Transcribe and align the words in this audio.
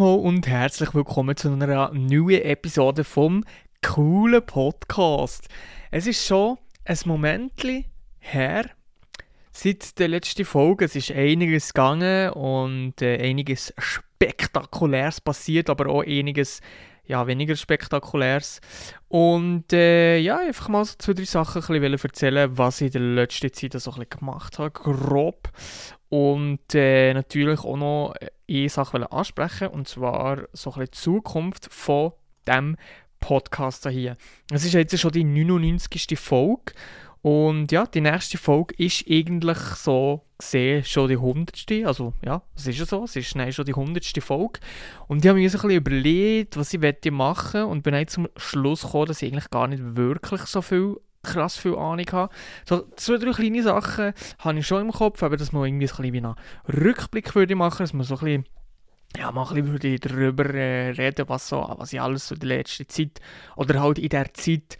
Mal 0.00 0.14
und 0.14 0.46
herzlich 0.46 0.94
willkommen 0.94 1.36
zu 1.36 1.52
einer 1.52 1.90
neuen 1.92 2.40
Episode 2.40 3.04
vom 3.04 3.44
coolen 3.84 4.40
Podcast. 4.46 5.46
Es 5.90 6.06
ist 6.06 6.24
schon 6.26 6.56
ein 6.86 6.96
Moment 7.04 7.52
her, 8.18 8.70
seit 9.52 9.98
der 9.98 10.08
letzten 10.08 10.46
Folge. 10.46 10.86
Es 10.86 10.96
ist 10.96 11.10
einiges 11.10 11.74
gegangen 11.74 12.30
und 12.30 13.02
äh, 13.02 13.18
einiges 13.18 13.74
Spektakuläres 13.76 15.20
passiert, 15.20 15.68
aber 15.68 15.90
auch 15.90 16.02
einiges 16.02 16.62
ja, 17.04 17.26
weniger 17.26 17.56
Spektakuläres. 17.56 18.62
Und 19.08 19.70
äh, 19.74 20.16
ja, 20.16 20.38
einfach 20.38 20.68
mal 20.70 20.84
so 20.86 20.94
zwei, 20.96 21.12
drei 21.12 21.24
Sachen 21.24 21.62
ein 21.74 21.80
bisschen 21.82 22.08
erzählen, 22.08 22.56
was 22.56 22.80
ich 22.80 22.94
in 22.94 23.02
der 23.02 23.24
letzten 23.24 23.52
Zeit 23.52 23.72
so 23.72 23.90
ein 23.90 23.98
bisschen 23.98 24.18
gemacht 24.18 24.58
habe, 24.58 24.70
grob. 24.70 25.50
Und 26.10 26.74
äh, 26.74 27.14
natürlich 27.14 27.60
auch 27.60 27.76
noch 27.76 28.14
eine 28.48 28.68
Sache 28.68 29.10
ansprechen, 29.10 29.68
und 29.68 29.88
zwar 29.88 30.42
so 30.52 30.72
ein 30.74 30.84
die 30.84 30.90
Zukunft 30.90 31.72
von 31.72 32.12
dem 32.46 32.76
Podcast 33.20 33.88
hier. 33.88 34.16
Es 34.50 34.64
ist 34.64 34.74
jetzt 34.74 34.98
schon 34.98 35.12
die 35.12 35.24
99. 35.24 36.18
Folge 36.18 36.72
und 37.22 37.70
ja, 37.70 37.86
die 37.86 38.00
nächste 38.00 38.38
Folge 38.38 38.74
ist 38.78 39.04
eigentlich 39.08 39.58
so 39.58 40.22
gesehen 40.38 40.84
schon 40.84 41.08
die 41.08 41.16
100. 41.16 41.86
Also 41.86 42.14
ja, 42.24 42.42
es 42.56 42.66
ist 42.66 42.78
ja 42.78 42.86
so, 42.86 43.04
es 43.04 43.14
ist 43.14 43.28
schnell 43.28 43.52
schon 43.52 43.66
die 43.66 43.74
100. 43.74 44.22
Folge. 44.22 44.60
Und 45.06 45.22
ich 45.22 45.28
habe 45.28 45.38
mir 45.38 45.50
so 45.50 45.58
ein 45.58 45.62
bisschen 45.62 45.76
überlegt, 45.76 46.56
was 46.56 46.72
ich 46.72 47.10
machen 47.10 47.64
und 47.64 47.82
bin 47.82 47.92
dann 47.92 48.08
zum 48.08 48.28
Schluss 48.36 48.82
gekommen, 48.82 49.06
dass 49.06 49.20
ich 49.20 49.30
eigentlich 49.30 49.50
gar 49.50 49.68
nicht 49.68 49.96
wirklich 49.96 50.42
so 50.42 50.62
viel 50.62 50.96
krass 51.22 51.56
viel 51.56 51.76
Ahnung 51.76 52.06
habe. 52.12 52.32
So 52.66 52.86
zwei, 52.96 53.18
drei 53.18 53.32
kleine 53.32 53.62
Sachen 53.62 54.12
habe 54.38 54.58
ich 54.58 54.66
schon 54.66 54.82
im 54.82 54.92
Kopf, 54.92 55.22
aber 55.22 55.36
dass 55.36 55.52
man 55.52 55.64
irgendwie 55.64 55.86
so 55.86 56.02
ein 56.02 56.10
bisschen 56.10 56.26
einen 56.26 56.82
Rückblick 56.82 57.34
würde 57.34 57.54
machen, 57.56 57.82
dass 57.82 57.92
man 57.92 58.04
so 58.04 58.14
ein 58.16 58.20
bisschen 58.20 58.44
ja, 59.16 59.32
mal 59.32 59.46
ein 59.52 59.72
bisschen 59.72 59.98
darüber 60.00 60.54
äh, 60.54 60.90
reden, 60.90 61.28
was, 61.28 61.48
so, 61.48 61.74
was 61.76 61.92
ich 61.92 62.00
alles 62.00 62.28
so 62.28 62.34
in 62.34 62.40
der 62.40 62.48
letzten 62.58 62.88
Zeit 62.88 63.20
oder 63.56 63.80
halt 63.80 63.98
in 63.98 64.08
der 64.08 64.32
Zeit 64.34 64.78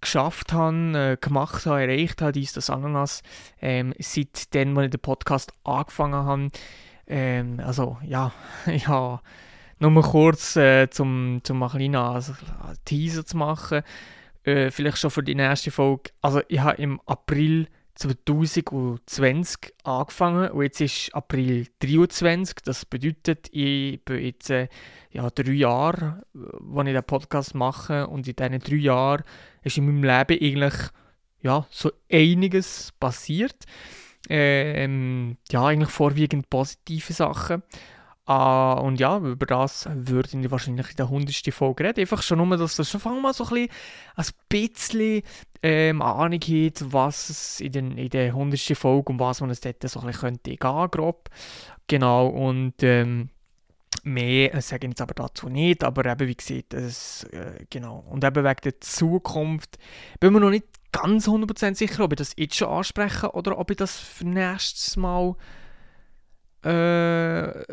geschafft 0.00 0.52
habe, 0.52 0.98
äh, 0.98 1.16
gemacht 1.20 1.66
habe, 1.66 1.82
erreicht 1.82 2.22
habe, 2.22 2.32
dies, 2.32 2.52
das, 2.52 2.70
Ananas, 2.70 3.22
ähm, 3.60 3.94
seitdem, 3.98 4.76
als 4.78 4.86
ich 4.86 4.90
den 4.90 5.00
Podcast 5.00 5.52
angefangen 5.64 6.24
habe. 6.24 6.48
Ähm, 7.06 7.60
also, 7.64 7.98
ja, 8.04 8.32
ja, 8.66 9.20
nur 9.78 10.02
kurz 10.02 10.56
äh, 10.56 10.90
zum, 10.90 11.40
zum 11.42 11.62
einen 11.62 11.70
kleinen 11.70 11.96
also, 11.96 12.34
Teaser 12.84 13.24
zu 13.24 13.36
machen, 13.36 13.82
äh, 14.48 14.70
vielleicht 14.70 14.98
schon 14.98 15.10
für 15.10 15.22
die 15.22 15.34
nächste 15.34 15.70
Folge. 15.70 16.10
Also, 16.20 16.40
ich 16.48 16.60
habe 16.60 16.80
im 16.80 17.00
April 17.06 17.68
2020 17.98 19.74
angefangen 19.82 20.50
und 20.52 20.62
jetzt 20.62 20.80
ist 20.80 21.14
April 21.14 21.66
2023. 21.80 22.56
Das 22.64 22.86
bedeutet, 22.86 23.48
ich 23.52 24.04
bin 24.04 24.24
jetzt 24.24 24.50
äh, 24.50 24.68
ja, 25.10 25.28
drei 25.30 25.52
Jahre, 25.52 26.22
wo 26.32 26.80
ich 26.82 26.92
den 26.92 27.02
Podcast 27.02 27.56
mache 27.56 28.06
und 28.06 28.28
in 28.28 28.36
diesen 28.36 28.60
drei 28.60 28.76
Jahren 28.76 29.24
ist 29.62 29.78
in 29.78 29.86
meinem 29.86 30.04
Leben 30.04 30.40
eigentlich 30.40 30.74
ja, 31.40 31.66
so 31.70 31.90
einiges 32.10 32.92
passiert. 33.00 33.64
Ähm, 34.28 35.36
ja, 35.50 35.66
eigentlich 35.66 35.90
vorwiegend 35.90 36.50
positive 36.50 37.12
Sachen. 37.12 37.62
Uh, 38.28 38.78
und 38.82 39.00
ja, 39.00 39.16
über 39.16 39.46
das 39.46 39.88
würde 39.90 40.38
ich 40.38 40.50
wahrscheinlich 40.50 40.90
in 40.90 40.96
der 40.96 41.06
100. 41.06 41.54
Folge 41.54 41.84
reden. 41.84 42.00
Einfach 42.00 42.22
schon 42.22 42.46
nur, 42.46 42.58
dass 42.58 42.76
das 42.76 42.90
schon 42.90 43.22
mal 43.22 43.32
so 43.32 43.44
ein 43.44 43.48
bisschen, 43.48 43.70
ein 44.16 44.26
bisschen 44.50 45.22
ähm, 45.62 46.02
Ahnung 46.02 46.40
hat, 46.40 46.92
was 46.92 47.30
es 47.30 47.60
in, 47.60 47.72
den, 47.72 47.96
in 47.96 48.10
der 48.10 48.26
100. 48.26 48.76
Folge, 48.76 49.12
um 49.12 49.18
was 49.18 49.40
man 49.40 49.48
es 49.48 49.60
dort 49.60 49.82
so 49.88 50.00
ein 50.00 50.06
bisschen 50.06 50.20
könnte 50.20 50.56
gehen, 50.56 50.90
grob. 50.90 51.30
Genau, 51.86 52.26
und 52.26 52.74
ähm, 52.82 53.30
mehr 54.04 54.54
äh, 54.54 54.60
sage 54.60 54.86
ich 54.86 54.90
jetzt 54.90 55.00
aber 55.00 55.14
dazu 55.14 55.48
nicht, 55.48 55.82
aber 55.82 56.04
eben, 56.04 56.28
wie 56.28 56.36
gesagt, 56.36 56.74
es, 56.74 57.24
äh, 57.24 57.64
genau. 57.70 58.04
Und 58.10 58.24
eben 58.24 58.44
wegen 58.44 58.60
der 58.62 58.80
Zukunft 58.80 59.78
bin 60.20 60.34
mir 60.34 60.40
noch 60.40 60.50
nicht 60.50 60.66
ganz 60.92 61.28
100% 61.28 61.76
sicher, 61.76 62.04
ob 62.04 62.12
ich 62.12 62.18
das 62.18 62.34
jetzt 62.36 62.56
schon 62.56 62.68
anspreche 62.68 63.30
oder 63.32 63.58
ob 63.58 63.70
ich 63.70 63.78
das 63.78 63.98
für 63.98 64.26
nächstes 64.26 64.96
Mal 64.96 65.34
äh, 66.62 67.64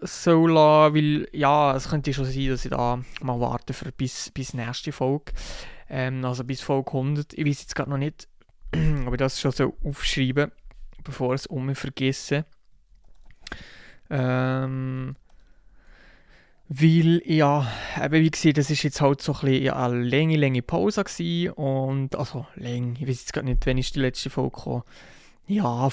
so 0.00 0.46
lassen, 0.46 0.94
weil 0.94 1.28
ja, 1.32 1.74
es 1.74 1.88
könnte 1.88 2.12
schon 2.12 2.24
sein, 2.24 2.48
dass 2.48 2.64
ich 2.64 2.70
da 2.70 3.00
mal 3.20 3.40
warte 3.40 3.72
für 3.72 3.90
bis, 3.92 4.30
bis 4.30 4.54
nächste 4.54 4.92
Folge, 4.92 5.32
ähm, 5.88 6.24
also 6.24 6.44
bis 6.44 6.60
Folge 6.60 6.92
100. 6.92 7.34
Ich 7.34 7.44
weiß 7.46 7.62
jetzt 7.62 7.74
gerade 7.74 7.90
noch 7.90 7.98
nicht, 7.98 8.28
ob 9.06 9.12
ich 9.12 9.18
das 9.18 9.40
schon 9.40 9.52
so 9.52 9.74
aufschreiben, 9.84 10.52
bevor 11.02 11.34
ich 11.34 11.42
es 11.42 11.46
um 11.46 11.74
vergesse. 11.74 12.44
Ähm, 14.10 15.16
weil, 16.68 17.22
ja, 17.24 17.66
eben 17.96 18.24
wie 18.24 18.30
gesagt, 18.30 18.58
das 18.58 18.70
ist 18.70 18.82
jetzt 18.82 19.00
halt 19.00 19.22
so 19.22 19.32
ein 19.32 19.40
bisschen 19.40 19.70
eine 19.70 20.02
lange, 20.04 20.36
lange 20.36 20.62
Pause 20.62 21.02
gewesen 21.02 21.50
und, 21.52 22.14
also, 22.14 22.46
lang, 22.56 22.94
ich 22.96 23.08
weiß 23.08 23.20
jetzt 23.20 23.32
gar 23.32 23.42
nicht, 23.42 23.66
wann 23.66 23.78
ist 23.78 23.94
die 23.94 24.00
letzte 24.00 24.30
Folge 24.30 24.56
gekommen 24.56 24.82
ja, 25.48 25.88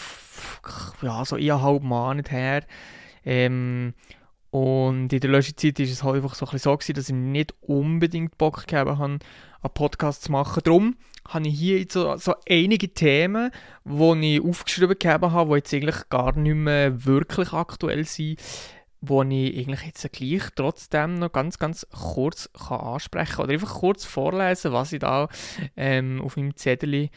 ja 1.01 1.25
so 1.25 1.35
eineinhalb 1.35 1.83
Monate 1.83 2.31
her. 2.31 2.63
Ähm, 3.25 3.93
und 4.51 5.11
in 5.11 5.19
der 5.19 5.29
letzten 5.31 5.77
war 5.77 5.85
es 5.85 6.03
halt 6.03 6.15
einfach 6.15 6.35
so, 6.35 6.45
ein 6.45 6.57
so 6.57 6.77
gewesen, 6.77 6.93
dass 6.93 7.09
ich 7.09 7.15
nicht 7.15 7.53
unbedingt 7.61 8.37
Bock 8.37 8.67
gehabt 8.67 8.89
habe, 8.89 9.03
einen 9.03 9.19
Podcast 9.73 10.23
zu 10.23 10.31
machen. 10.31 10.61
Darum 10.63 10.95
habe 11.27 11.47
ich 11.47 11.59
hier 11.59 11.85
so, 11.89 12.15
so 12.17 12.35
einige 12.47 12.93
Themen, 12.93 13.51
die 13.83 14.35
ich 14.35 14.41
aufgeschrieben 14.41 14.95
habe, 15.11 15.49
die 15.49 15.55
jetzt 15.55 15.73
eigentlich 15.73 16.09
gar 16.09 16.37
nicht 16.37 16.55
mehr 16.55 17.05
wirklich 17.05 17.51
aktuell 17.51 18.05
sind, 18.05 18.39
wo 19.01 19.23
ich 19.23 19.57
eigentlich 19.57 19.81
jetzt 19.81 20.09
gleich 20.13 20.43
trotzdem 20.55 21.15
noch 21.15 21.31
ganz, 21.31 21.59
ganz 21.59 21.85
kurz 21.91 22.49
kann 22.53 22.79
ansprechen 22.79 23.41
oder 23.41 23.53
einfach 23.53 23.73
kurz 23.75 24.05
vorlesen, 24.05 24.71
was 24.71 24.93
ich 24.93 24.99
da 24.99 25.27
ähm, 25.75 26.21
auf 26.21 26.37
meinem 26.37 26.55
Zettel 26.55 27.09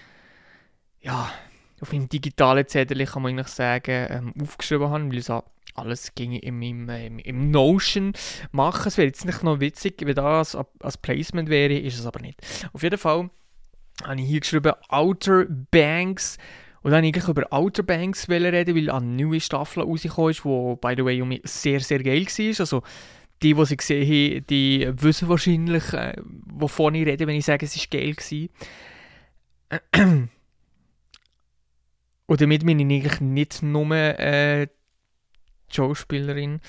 ja, 1.00 1.30
auf 1.80 1.92
meinem 1.92 2.08
digitalen 2.08 2.66
Zettel, 2.66 3.04
kann 3.06 3.22
man 3.22 3.32
eigentlich 3.32 3.48
sagen, 3.48 4.06
ähm, 4.10 4.34
aufgeschrieben 4.42 4.88
habe, 4.88 5.08
weil 5.08 5.18
ich 5.18 5.24
so 5.24 5.42
alles 5.74 6.14
ging 6.14 6.32
im, 6.32 6.60
im, 6.60 6.88
im, 6.88 7.18
im 7.18 7.50
Notion 7.50 8.12
machen. 8.50 8.88
Es 8.88 8.98
wäre 8.98 9.06
jetzt 9.06 9.24
nicht 9.24 9.42
noch 9.42 9.60
witzig, 9.60 9.94
wenn 10.04 10.14
das 10.14 10.56
als 10.80 10.98
Placement 10.98 11.48
wäre, 11.48 11.74
ist 11.74 11.98
es 11.98 12.06
aber 12.06 12.20
nicht. 12.20 12.40
Auf 12.72 12.82
jeden 12.82 12.98
Fall 12.98 13.30
habe 14.04 14.20
ich 14.20 14.26
hier 14.26 14.40
geschrieben 14.40 14.72
Outer 14.88 15.46
Banks 15.70 16.38
und 16.82 16.92
dann 16.92 17.04
eigentlich 17.04 17.28
über 17.28 17.52
Outer 17.52 17.82
Banks 17.82 18.28
reden, 18.28 18.74
weil 18.74 18.90
eine 18.90 19.06
neue 19.06 19.40
Staffel 19.40 19.82
rausgekommen 19.82 20.30
ist, 20.30 20.44
die, 20.44 20.76
by 20.80 20.94
the 20.96 21.04
way, 21.04 21.40
sehr, 21.44 21.80
sehr 21.80 22.02
geil 22.02 22.26
war. 22.26 22.60
Also, 22.60 22.82
die, 23.42 23.54
die 23.54 23.64
sie 23.64 23.76
gesehen 23.76 24.06
haben, 24.06 24.46
die 24.48 24.88
wissen 24.96 25.28
wahrscheinlich, 25.28 25.92
äh, 25.92 26.14
wovon 26.46 26.94
ich 26.94 27.06
rede, 27.06 27.26
wenn 27.26 27.36
ich 27.36 27.44
sage, 27.44 27.66
es 27.66 27.76
war 27.76 27.90
geil. 27.90 28.16
Und 32.28 32.42
damit 32.42 32.62
meine 32.62 32.82
ich 32.82 33.04
eigentlich 33.04 33.20
nicht 33.20 33.62
nur 33.62 33.90
äh, 33.90 34.66
die 34.66 35.74
Schauspielerin, 35.74 36.60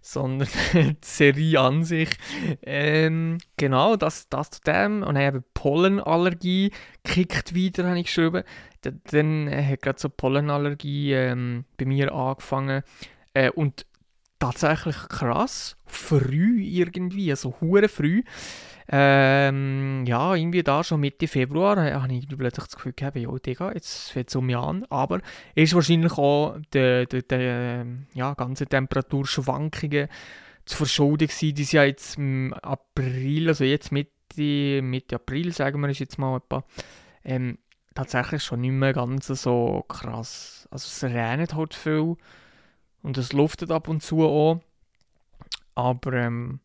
sondern 0.00 0.48
die 0.72 0.96
Serie 1.02 1.60
an 1.60 1.84
sich. 1.84 2.08
Ähm, 2.62 3.36
genau, 3.58 3.96
das, 3.96 4.30
das 4.30 4.50
zu 4.50 4.60
dem. 4.62 5.02
Und 5.02 5.16
dann 5.16 5.22
eben 5.22 5.44
Pollenallergie 5.52 6.72
kickt 7.04 7.54
wieder, 7.54 7.86
habe 7.86 7.98
ich 7.98 8.06
geschrieben. 8.06 8.42
Dann, 8.80 9.02
dann 9.10 9.50
hat 9.50 9.82
gerade 9.82 10.00
so 10.00 10.08
Pollenallergie 10.08 11.12
ähm, 11.12 11.66
bei 11.76 11.84
mir 11.84 12.12
angefangen. 12.12 12.82
Äh, 13.34 13.50
und 13.50 13.84
tatsächlich 14.38 14.96
krass, 15.10 15.76
früh 15.86 16.62
irgendwie, 16.62 17.30
also 17.30 17.54
hure 17.60 17.88
früh. 17.88 18.22
Ähm, 18.94 20.04
ja, 20.06 20.34
irgendwie 20.34 20.62
da 20.62 20.84
schon 20.84 21.00
Mitte 21.00 21.26
Februar 21.26 21.78
äh, 21.78 21.94
habe 21.94 22.12
ich 22.12 22.28
plötzlich 22.28 22.66
das 22.66 22.76
Gefühl 22.76 22.92
gehabt, 22.92 23.16
ja, 23.16 23.30
Digga, 23.30 23.72
jetzt 23.72 24.10
fängt 24.10 24.28
es 24.28 24.36
um 24.36 24.44
mich 24.44 24.56
an. 24.56 24.84
Aber 24.90 25.20
es 25.54 25.70
ist 25.70 25.74
wahrscheinlich 25.74 26.12
auch 26.18 26.58
der, 26.74 27.06
der, 27.06 27.22
der 27.22 27.40
ähm, 27.80 28.06
ja, 28.12 28.34
ganze 28.34 28.66
Temperaturschwankungen 28.66 30.08
zu 30.66 30.76
verschulden 30.76 31.28
gewesen, 31.28 31.54
die 31.54 31.62
ja 31.62 31.84
jetzt 31.84 32.18
im 32.18 32.52
April, 32.52 33.48
also 33.48 33.64
jetzt 33.64 33.92
Mitte, 33.92 34.82
Mitte 34.82 35.16
April, 35.16 35.54
sagen 35.54 35.80
wir, 35.80 35.88
ist 35.88 35.98
jetzt 35.98 36.18
mal 36.18 36.36
etwa, 36.36 36.62
ähm, 37.24 37.56
tatsächlich 37.94 38.42
schon 38.42 38.60
nicht 38.60 38.72
mehr 38.72 38.92
ganz 38.92 39.26
so 39.26 39.86
krass. 39.88 40.68
Also 40.70 40.86
es 40.86 41.02
regnet 41.02 41.54
halt 41.54 41.72
viel 41.72 42.16
und 43.02 43.16
es 43.16 43.32
luftet 43.32 43.70
ab 43.70 43.88
und 43.88 44.02
zu 44.02 44.22
auch. 44.22 44.60
Aber 45.74 46.12
ähm, 46.12 46.60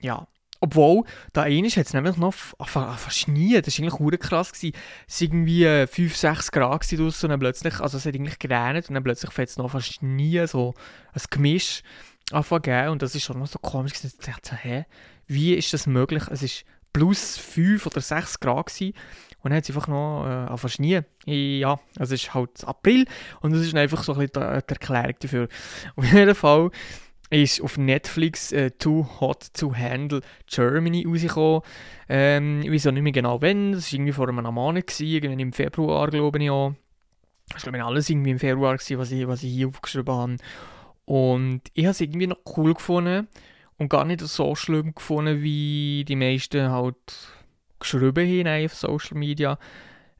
ja. 0.00 0.28
Obwohl, 0.60 1.04
da 1.32 1.42
einmal 1.42 1.70
hat 1.70 1.86
es 1.86 1.92
nämlich 1.92 2.16
noch 2.16 2.34
verschniet. 2.34 3.66
Das 3.66 3.78
war 3.78 3.86
eigentlich 3.86 4.20
krass. 4.20 4.52
Gewesen. 4.52 4.76
Es 5.06 5.20
war 5.20 5.24
irgendwie 5.26 5.86
5, 5.86 6.16
6 6.16 6.50
Grad 6.52 6.92
draussen 6.92 7.26
und 7.26 7.30
dann 7.30 7.40
plötzlich, 7.40 7.80
also 7.80 7.98
es 7.98 8.06
hat 8.06 8.14
eigentlich 8.14 8.38
geregnet 8.38 8.88
und 8.88 8.94
dann 8.94 9.04
plötzlich 9.04 9.32
fängt 9.32 9.48
es 9.48 9.56
noch 9.56 9.70
verschnien, 9.70 10.46
so 10.46 10.74
ein 11.12 11.22
Gemisch 11.30 11.82
anfangen 12.32 12.88
Und 12.88 13.02
das 13.02 13.14
ist 13.14 13.24
schon 13.24 13.38
noch 13.38 13.46
so 13.46 13.58
komisch. 13.58 13.92
Ich 14.02 14.16
dachte, 14.18 14.56
hä, 14.56 14.84
wie 15.26 15.54
ist 15.54 15.72
das 15.72 15.86
möglich? 15.86 16.24
Es 16.30 16.42
ist 16.42 16.64
plus 16.92 17.36
5 17.36 17.86
oder 17.86 18.00
6 18.00 18.40
Grad 18.40 18.66
gewesen. 18.66 18.94
Und 19.42 19.50
dann 19.50 19.58
hat 19.58 19.64
es 19.64 19.70
einfach 19.70 19.86
noch 19.86 20.24
äh, 20.24 20.48
angefangen 20.48 20.70
Schnee. 20.70 21.02
Ja, 21.26 21.78
es 21.98 22.10
ist 22.10 22.34
halt 22.34 22.64
April 22.64 23.06
und 23.40 23.52
das 23.52 23.60
ist 23.60 23.74
einfach 23.74 24.02
so 24.02 24.14
ein 24.14 24.18
bisschen 24.18 24.32
die, 24.34 24.66
die 24.66 24.72
Erklärung 24.72 25.14
dafür. 25.20 25.48
Auf 25.94 26.04
jeden 26.04 26.34
Fall 26.34 26.70
ist 27.30 27.60
auf 27.60 27.76
Netflix 27.78 28.52
äh, 28.52 28.70
Too 28.70 29.06
Hot 29.20 29.52
to 29.54 29.74
Handle 29.74 30.20
Germany 30.46 31.04
rausgekommen. 31.06 31.62
Ähm, 32.08 32.62
ich 32.62 32.70
weiß 32.70 32.86
auch 32.88 32.92
nicht 32.92 33.02
mehr 33.02 33.12
genau 33.12 33.42
wann, 33.42 33.72
das 33.72 33.92
war 33.92 33.94
irgendwie 33.94 34.12
vor 34.12 34.28
einem 34.28 34.44
Monat, 34.54 35.00
irgendwie 35.00 35.42
im 35.42 35.52
Februar, 35.52 36.08
glaube 36.08 36.42
ich 36.42 36.50
auch. 36.50 36.74
Das 37.48 37.64
war 37.64 37.72
glaube 37.72 37.78
ich 37.78 37.84
alles 37.84 38.10
irgendwie 38.10 38.30
im 38.30 38.38
Februar, 38.38 38.76
gewesen, 38.76 38.98
was, 38.98 39.12
ich, 39.12 39.26
was 39.26 39.42
ich 39.42 39.52
hier 39.52 39.68
aufgeschrieben 39.68 40.14
habe. 40.14 40.36
Und 41.04 41.62
ich 41.74 41.84
habe 41.84 41.92
es 41.92 42.00
irgendwie 42.00 42.26
noch 42.26 42.38
cool 42.56 42.74
gefunden 42.74 43.28
und 43.78 43.88
gar 43.88 44.04
nicht 44.04 44.20
so 44.20 44.54
schlimm 44.54 44.94
gefunden, 44.94 45.42
wie 45.42 46.04
die 46.06 46.16
meisten 46.16 46.70
halt 46.70 46.96
geschrieben 47.78 48.46
haben 48.46 48.64
auf 48.64 48.74
Social 48.74 49.16
Media. 49.16 49.58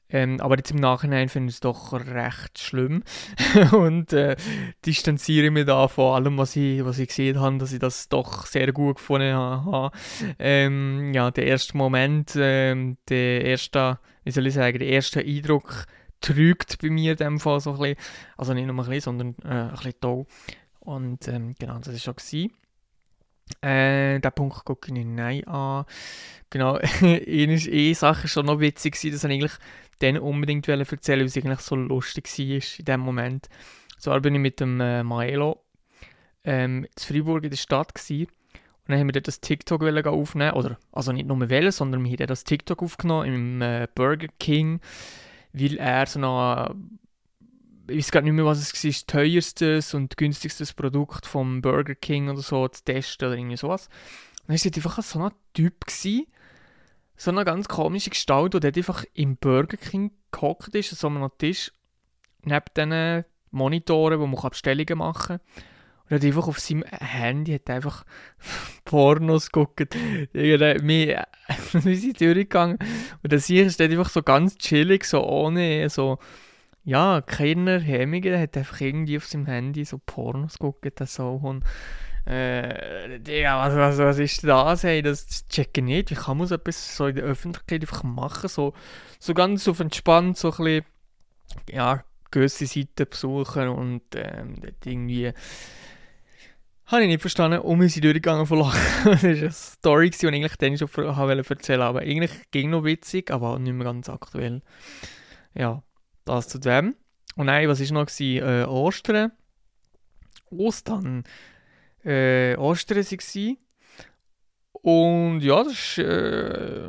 Ähm, 0.09 0.41
aber 0.41 0.57
jetzt 0.57 0.71
im 0.71 0.77
Nachhinein 0.77 1.29
finde 1.29 1.51
ich 1.51 1.57
es 1.57 1.61
doch 1.61 1.93
recht 1.93 2.59
schlimm 2.59 3.03
und 3.73 4.13
äh, 4.13 4.37
distanziere 4.85 5.51
mich 5.51 5.67
da 5.67 5.89
von 5.89 6.15
allem, 6.15 6.39
was 6.39 6.55
ich, 6.55 6.85
was 6.85 6.99
ich 6.99 7.09
gesehen 7.09 7.41
habe, 7.41 7.59
dass 7.59 7.73
ich 7.73 7.81
das 7.81 8.09
doch 8.09 8.47
sehr 8.47 8.73
gut 8.73 8.97
gefunden 8.97 9.35
habe. 9.35 9.97
Ähm, 10.39 11.13
ja, 11.13 11.31
der 11.31 11.47
erste 11.47 11.77
Moment, 11.77 12.35
ähm, 12.37 12.99
der 13.09 13.45
erste, 13.45 13.99
wie 14.25 14.31
soll 14.31 14.47
ich 14.47 14.55
sagen, 14.55 14.79
der 14.79 14.89
erste 14.89 15.21
Eindruck 15.21 15.87
trügt 16.21 16.79
bei 16.81 16.91
mir 16.91 17.13
in 17.13 17.19
dem 17.19 17.41
Fall 17.41 17.61
so 17.61 17.73
ein 17.73 17.79
bisschen, 17.79 17.97
also 18.37 18.55
nicht 18.55 18.67
nur 18.67 18.75
ein 18.75 18.89
bisschen, 18.89 19.01
sondern 19.01 19.35
äh, 19.45 19.69
ein 19.69 19.71
bisschen 19.71 20.01
toll. 20.01 20.27
Und 20.81 21.27
ähm, 21.29 21.55
genau, 21.59 21.79
das 21.79 21.89
war 21.89 21.99
schon. 21.99 22.15
Gewesen. 22.15 22.53
Äh, 23.61 24.19
den 24.21 24.33
Punkt 24.33 24.65
gucke 24.65 24.89
ich 24.89 24.93
nicht 24.93 25.07
nein 25.07 25.45
an. 25.47 25.85
Genau, 26.51 26.79
eine 27.01 27.95
Sache 27.95 28.29
schon 28.29 28.47
noch 28.47 28.61
witzig, 28.61 28.95
dass 28.95 29.05
ich 29.05 29.25
eigentlich 29.25 29.53
dann 30.01 30.19
unbedingt 30.19 30.69
erzählen 30.69 31.27
es 31.27 31.37
eigentlich 31.37 31.61
so 31.61 31.77
lustig 31.77 32.27
war 32.27 32.79
in 32.79 32.85
dem 32.85 33.01
Moment. 33.01 33.49
So 33.99 34.19
bin 34.21 34.35
ich 34.35 34.41
mit 34.41 34.61
dem 34.61 34.81
äh, 34.81 35.03
Maelo 35.03 35.63
ähm, 36.45 36.85
in 36.85 37.03
Freiburg 37.03 37.45
in 37.45 37.51
der 37.51 37.57
Stadt 37.57 37.95
gewesen. 37.95 38.27
und 38.27 38.89
dann 38.89 39.01
haben 39.01 39.09
wir 39.09 39.13
dort 39.13 39.29
das 39.29 39.41
TikTok 39.41 39.83
aufnehmen 39.83 40.53
oder 40.53 40.79
also 40.93 41.13
nicht 41.13 41.27
nur 41.27 41.49
wählen, 41.49 41.73
sondern 41.73 42.05
wir 42.05 42.11
haben 42.11 42.27
das 42.27 42.45
TikTok 42.45 42.83
aufgenommen 42.83 43.27
im 43.27 43.63
äh, 43.63 43.89
Burger 43.95 44.29
King, 44.39 44.81
weil 45.53 45.77
er 45.79 46.07
so 46.07 46.21
noch 46.21 46.75
ich 47.89 47.99
weiß 47.99 48.11
gar 48.11 48.23
nicht 48.23 48.33
mehr, 48.33 48.45
was 48.45 48.59
es 48.59 48.85
war, 48.85 48.91
das 48.91 49.07
teuerstes 49.07 49.95
und 49.95 50.17
günstigstes 50.17 50.73
Produkt 50.73 51.27
vom 51.27 51.63
Burger 51.63 51.95
King 51.95 52.29
oder 52.29 52.41
so 52.41 52.67
zu 52.69 52.85
testen 52.85 53.29
oder 53.29 53.37
irgendwie 53.37 53.57
sowas. 53.57 53.89
Und 54.47 54.49
dann 54.49 54.65
war 54.65 54.77
einfach 54.77 55.03
so 55.03 55.21
ein 55.21 55.33
Typ, 55.55 55.87
gewesen, 55.87 56.27
so 57.17 57.31
eine 57.31 57.45
ganz 57.45 57.69
komische 57.69 58.11
Gestalt, 58.11 58.55
der 58.55 58.75
einfach 58.75 59.05
im 59.15 59.37
Burger 59.37 59.77
King 59.77 60.13
gehockt 60.31 60.75
ist, 60.75 60.91
so 60.91 61.09
einem 61.09 61.29
Tisch, 61.39 61.73
neben 62.43 62.65
diesen 62.77 63.25
Monitoren, 63.51 64.21
wo 64.21 64.27
man 64.27 64.51
Bestellungen 64.51 64.99
machen 64.99 65.39
kann. 65.39 65.41
Und 66.09 66.17
hat 66.17 66.25
einfach 66.25 66.47
auf 66.47 66.61
seinem 66.61 66.85
Handy 66.85 67.53
hat 67.53 67.69
einfach 67.69 68.05
Pornos 68.85 69.51
geguckt. 69.51 69.95
Wir 70.33 70.77
sind 71.97 72.21
durchgegangen. 72.21 72.79
Und 73.23 73.33
das 73.33 73.47
hier 73.47 73.67
ist 73.67 73.81
einfach 73.81 74.09
so 74.09 74.23
ganz 74.23 74.57
chillig, 74.57 75.05
so 75.05 75.27
ohne 75.27 75.89
so, 75.91 76.19
ja, 76.87 77.21
keine 77.21 77.81
Hemmungen. 77.81 78.39
Hat 78.39 78.57
einfach 78.57 78.81
irgendwie 78.81 79.17
auf 79.17 79.27
seinem 79.27 79.47
Handy 79.47 79.85
so 79.85 79.99
Pornos 79.99 80.59
geguckt. 80.59 80.97
So. 81.09 81.41
Und 81.43 81.65
äh, 82.27 83.19
ja, 83.43 83.59
was, 83.59 83.75
was, 83.75 83.99
was 83.99 84.19
ist 84.21 84.45
das? 84.45 84.85
Hey, 84.85 85.03
das 85.03 85.49
checke 85.49 85.81
ich 85.81 85.85
nicht. 85.85 86.11
Wie 86.13 86.15
kann 86.15 86.39
man 86.39 86.47
so 86.47 86.55
etwas 86.55 86.97
so 86.97 87.09
in 87.09 87.17
der 87.17 87.25
Öffentlichkeit 87.25 87.83
einfach 87.83 88.05
machen? 88.05 88.49
So, 88.49 88.73
so 89.19 89.35
ganz 89.35 89.67
auf 89.67 89.81
entspannt, 89.81 90.39
so 90.39 90.53
ein 90.53 90.57
bisschen, 90.57 90.85
ja, 91.73 92.05
gewisse 92.31 92.67
Seiten 92.67 93.09
besuchen 93.11 93.69
und 93.69 94.03
ähm, 94.15 94.55
irgendwie. 94.85 95.33
Habe 96.87 97.03
ich 97.03 97.09
nicht 97.09 97.21
verstanden, 97.21 97.59
um 97.59 97.81
wir 97.81 97.89
sind 97.89 98.05
durchgegangen 98.05 98.47
von 98.47 98.61
Lachen. 98.61 98.79
das 99.05 99.25
war 99.25 99.31
eine 99.31 99.51
Story, 99.51 100.11
die 100.11 100.17
ich 100.19 100.33
eigentlich 100.33 100.57
dann 100.57 100.79
schon 100.79 100.89
erzählen 100.89 101.45
wollte. 101.49 101.85
Aber 101.85 102.01
eigentlich 102.01 102.31
ging 102.53 102.71
noch 102.71 102.85
witzig, 102.85 103.33
aber 103.33 103.59
nicht 103.59 103.73
mehr 103.73 103.85
ganz 103.85 104.09
aktuell. 104.09 104.63
Ja, 105.53 105.83
das 106.27 106.49
zu 106.49 106.59
dem. 106.59 106.95
Und 107.37 107.47
nein, 107.47 107.69
was 107.69 107.81
war 107.81 107.93
noch? 107.93 108.21
Äh, 108.21 108.65
Ostern. 108.65 109.33
Ostern 110.51 111.25
äh, 112.07 112.57
Ostern 112.57 112.99
waren. 112.99 113.57
Und 114.73 115.41
ja, 115.41 115.65
das 115.65 115.73
ist 115.73 115.99
äh, 115.99 116.89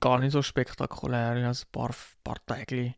gar 0.00 0.20
nicht 0.20 0.32
so 0.32 0.42
spektakulär. 0.42 1.36
Ich 1.36 1.44
habe 1.44 1.56
ein 1.56 1.72
paar, 1.72 1.94
paar 2.22 2.46
Tage 2.46 2.94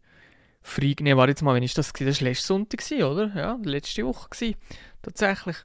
frei 0.63 0.93
genommen. 0.95 1.17
Warte 1.17 1.31
jetzt 1.31 1.43
mal, 1.43 1.55
wenn 1.55 1.63
ist 1.63 1.79
das? 1.79 1.93
Das 1.93 2.21
war 2.21 2.29
letzte 2.29 2.47
Sonntag, 2.47 2.83
oder? 2.91 3.33
Ja, 3.35 3.59
letzte 3.65 4.05
Woche 4.05 4.29
gewesen, 4.29 4.57
tatsächlich. 5.01 5.57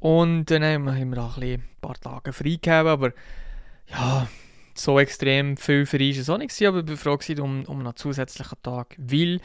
Und 0.00 0.46
dann 0.50 0.62
wir, 0.84 0.94
haben 0.94 1.10
wir 1.10 1.22
auch 1.22 1.38
ein, 1.38 1.62
paar 1.80 1.94
Tage 1.94 2.32
frei 2.32 2.50
gegeben, 2.50 2.88
aber 2.88 3.12
ja, 3.88 4.26
so 4.78 4.98
extrem 4.98 5.56
viel 5.56 5.86
war 5.86 6.00
es 6.00 6.30
auch 6.30 6.38
nicht, 6.38 6.62
aber 6.62 6.80
ich 6.80 6.88
war 7.04 7.18
froh 7.18 7.42
um, 7.42 7.64
um 7.64 7.80
einen 7.80 7.96
zusätzlichen 7.96 8.62
Tag, 8.62 8.94
weil 8.98 9.40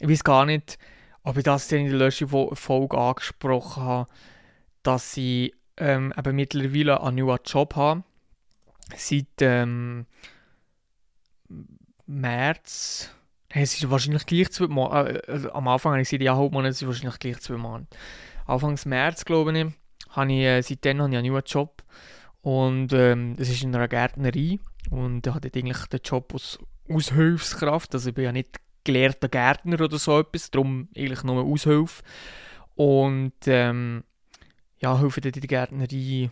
ich 0.00 0.08
weiß 0.08 0.24
gar 0.24 0.46
nicht, 0.46 0.78
ob 1.22 1.36
ich 1.36 1.44
das 1.44 1.70
in 1.72 1.86
der 1.86 1.98
letzten 1.98 2.28
Folge 2.28 2.98
angesprochen 2.98 3.82
habe, 3.82 4.10
dass 4.82 5.16
ich 5.16 5.52
ähm, 5.76 6.12
eben 6.16 6.36
mittlerweile 6.36 7.02
einen 7.02 7.16
neuen 7.16 7.38
Job 7.44 7.76
habe. 7.76 8.04
Seit 8.96 9.26
ähm, 9.40 10.06
März. 12.06 13.10
Es 13.50 13.74
ist 13.74 13.90
wahrscheinlich 13.90 14.26
gleich 14.26 14.50
zwei 14.50 14.66
Monate. 14.66 15.26
Äh, 15.26 15.32
also 15.32 15.52
am 15.52 15.68
Anfang 15.68 15.92
habe 15.92 16.02
ich 16.02 16.08
gesagt, 16.08 16.22
ja, 16.22 16.36
Hauptmonat 16.36 16.72
ist 16.72 16.86
wahrscheinlich 16.86 17.18
gleich 17.18 17.38
zwei 17.40 17.56
Monate. 17.56 17.86
Anfangs 18.46 18.86
März, 18.86 19.24
glaube 19.24 19.56
ich, 19.58 19.66
habe 20.10 20.32
ich, 20.32 20.38
äh, 20.38 20.62
seitdem 20.62 21.02
habe 21.02 21.16
einen 21.16 21.26
neuen 21.26 21.44
Job. 21.44 21.82
Und 22.48 22.94
ähm, 22.94 23.36
das 23.36 23.50
ist 23.50 23.62
in 23.62 23.74
einer 23.74 23.88
Gärtnerei. 23.88 24.58
Und 24.88 25.26
ich 25.26 25.34
hatte 25.34 25.50
eigentlich 25.54 25.84
den 25.88 26.00
Job 26.02 26.32
als 26.32 26.58
Aushilfskraft. 26.88 27.92
Also 27.94 28.08
ich 28.08 28.14
bin 28.14 28.24
ja 28.24 28.32
nicht 28.32 28.56
gelehrter 28.84 29.28
Gärtner 29.28 29.78
oder 29.78 29.98
so 29.98 30.20
etwas, 30.20 30.50
darum 30.50 30.88
eigentlich 30.96 31.22
nur 31.24 31.44
Aushilfe. 31.44 32.02
Und 32.74 33.34
ähm, 33.44 34.02
ja, 34.78 34.98
helfen 34.98 35.20
dort 35.20 35.36
in 35.36 35.42
der 35.42 35.48
Gärtnerei 35.48 36.30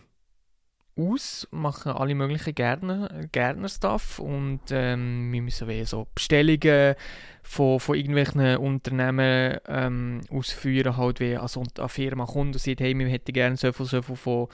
aus, 0.95 1.47
machen 1.51 1.91
alle 1.91 2.15
möglichen 2.15 2.55
Gärtner, 2.55 3.27
Gärtnerstuff 3.31 4.17
und 4.17 4.61
ähm, 4.71 5.31
wir 5.31 5.43
müssen 5.43 5.67
wie 5.67 5.85
so 5.85 6.07
Bestellungen 6.15 6.95
von, 7.43 7.79
von 7.79 7.95
irgendwelchen 7.95 8.57
Unternehmen 8.57 9.59
ähm, 9.67 10.21
ausführen, 10.31 10.97
halt 10.97 11.19
wie 11.19 11.37
also 11.37 11.63
eine 11.77 11.89
Firma 11.89 12.25
kommt 12.25 12.55
und 12.55 12.59
sagt, 12.59 12.79
hey, 12.79 12.97
wir 12.97 13.07
hätten 13.07 13.33
gerne 13.33 13.57
so 13.57 13.71
viel, 13.71 13.85
so 13.85 14.01
viel 14.01 14.15
von 14.15 14.47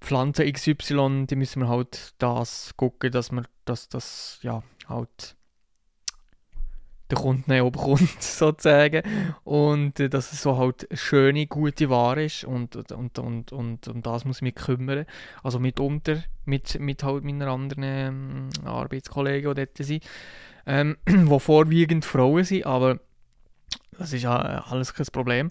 Pflanzen 0.00 0.50
XY, 0.52 1.26
die 1.28 1.36
müssen 1.36 1.62
wir 1.62 1.68
halt 1.68 2.14
das 2.18 2.74
gucken, 2.76 3.12
dass 3.12 3.30
wir 3.30 3.44
dass 3.64 3.88
das 3.88 4.40
ja 4.42 4.62
halt 4.88 5.36
der 7.10 7.18
Kunde 7.18 7.64
oben 7.64 7.78
kommt, 7.78 8.22
sozusagen. 8.22 9.02
Und 9.44 10.00
äh, 10.00 10.08
dass 10.08 10.32
es 10.32 10.42
so 10.42 10.58
halt 10.58 10.88
schöne, 10.92 11.46
gute 11.46 11.90
Ware 11.90 12.24
ist 12.24 12.44
und, 12.44 12.76
und, 12.76 13.18
und, 13.18 13.52
und, 13.52 13.88
und 13.88 14.06
das 14.06 14.24
muss 14.24 14.38
ich 14.38 14.42
mich 14.42 14.54
kümmern. 14.54 15.06
Also 15.42 15.58
mitunter 15.58 16.22
mit, 16.44 16.78
mit 16.80 17.02
halt 17.02 17.24
meinen 17.24 17.42
anderen 17.42 17.82
ähm, 17.82 18.48
Arbeitskollegen, 18.64 19.54
die 19.54 19.66
dort 19.66 19.76
sind, 19.76 20.04
ähm, 20.66 20.96
wo 21.06 21.38
vorwiegend 21.38 22.04
Frauen 22.04 22.44
sind, 22.44 22.66
aber 22.66 23.00
das 23.98 24.12
ist 24.12 24.22
ja 24.22 24.36
alles 24.36 24.94
kein 24.94 25.06
Problem. 25.06 25.50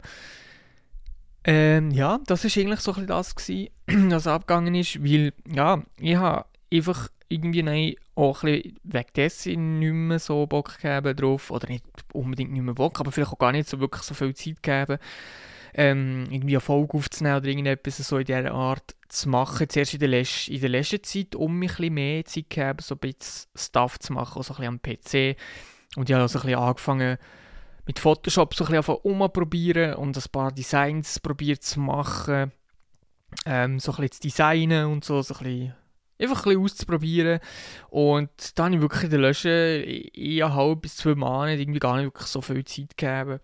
Ähm, 1.44 1.92
ja, 1.92 2.20
das 2.26 2.44
war 2.44 2.62
eigentlich 2.62 2.80
so 2.82 2.92
ein 2.92 2.96
bisschen 2.96 3.08
das 3.08 3.36
gewesen, 3.36 3.70
was 4.12 4.28
abgegangen 4.28 4.76
ist, 4.76 5.04
weil, 5.04 5.34
ja, 5.48 5.82
ich 6.00 6.16
habe 6.16 6.46
einfach 6.72 7.10
irgendwie 7.30 7.64
nein, 7.64 7.96
auch 8.16 8.44
ein 8.44 8.62
bisschen 8.62 8.80
wegen 8.84 9.14
dessen 9.16 9.80
nicht 9.80 9.94
mehr 9.94 10.20
so 10.20 10.46
Bock 10.48 10.78
gegeben 10.82 11.16
drauf, 11.16 11.52
oder 11.52 11.68
nicht 11.68 11.86
unbedingt 12.14 12.52
nicht 12.52 12.62
mehr 12.62 12.74
Bock, 12.74 13.00
aber 13.00 13.12
vielleicht 13.12 13.32
auch 13.32 13.40
gar 13.40 13.52
nicht 13.52 13.70
so 13.70 13.80
wirklich 13.80 14.04
so 14.04 14.14
viel 14.14 14.36
Zeit 14.36 14.64
gegeben, 14.64 14.98
ähm, 15.74 16.26
irgendwie 16.30 16.56
eine 16.56 16.62
Folge 16.62 16.98
aufzunehmen 16.98 17.38
oder 17.38 17.48
irgendetwas 17.48 17.98
so 17.98 18.18
in 18.18 18.26
dieser 18.26 18.52
Art 18.52 18.96
zu 19.08 19.30
machen. 19.30 19.70
Zuerst 19.70 19.94
in 19.94 20.00
der, 20.00 20.10
letzten, 20.10 20.54
in 20.54 20.62
der 20.62 20.70
letzten 20.70 21.04
Zeit, 21.04 21.36
um 21.36 21.58
mich 21.58 21.72
ein 21.72 21.78
bisschen 21.78 21.94
mehr 21.94 22.26
Zeit 22.26 22.46
zu 22.50 22.62
haben, 22.62 22.80
so 22.82 22.96
ein 22.96 23.00
bisschen 23.00 23.48
Stuff 23.56 24.00
zu 24.00 24.14
machen, 24.14 24.38
also 24.38 24.56
ein 24.56 24.80
bisschen 24.80 25.28
am 25.28 25.36
PC. 25.36 25.38
Und 25.96 26.10
ich 26.10 26.14
habe 26.14 26.24
also 26.24 26.40
ein 26.40 26.46
bisschen 26.46 26.60
angefangen, 26.60 27.18
mit 27.86 28.00
Photoshop 28.00 28.54
so 28.54 28.66
ein 28.66 28.72
bisschen 28.72 28.96
umzuprobieren 28.96 29.96
und 29.96 30.18
ein 30.18 30.24
paar 30.32 30.52
Designs 30.52 31.20
probiert 31.20 31.64
zu 31.64 31.80
machen, 31.80 32.52
ähm, 33.46 33.80
so 33.80 33.92
ein 33.92 33.98
bisschen 33.98 34.12
zu 34.12 34.22
designen 34.22 34.86
und 34.88 35.04
so, 35.04 35.22
so 35.22 35.36
ein 35.36 35.74
Einfach 36.22 36.40
ein 36.40 36.44
bisschen 36.44 36.64
auszuprobieren. 36.64 37.40
Und 37.90 38.30
da 38.60 38.66
habe 38.66 38.76
ich 38.76 38.82
wirklich 38.82 39.04
in 39.06 39.10
der 39.12 39.20
Löschen 39.20 39.50
eineinhalb 40.16 40.82
bis 40.82 40.98
zwei 40.98 41.16
Monate 41.16 41.62
irgendwie 41.62 41.80
gar 41.80 41.96
nicht 41.96 42.08
wirklich 42.08 42.28
so 42.28 42.42
viel 42.42 42.66
Zeit 42.66 42.98
gegeben. 42.98 43.40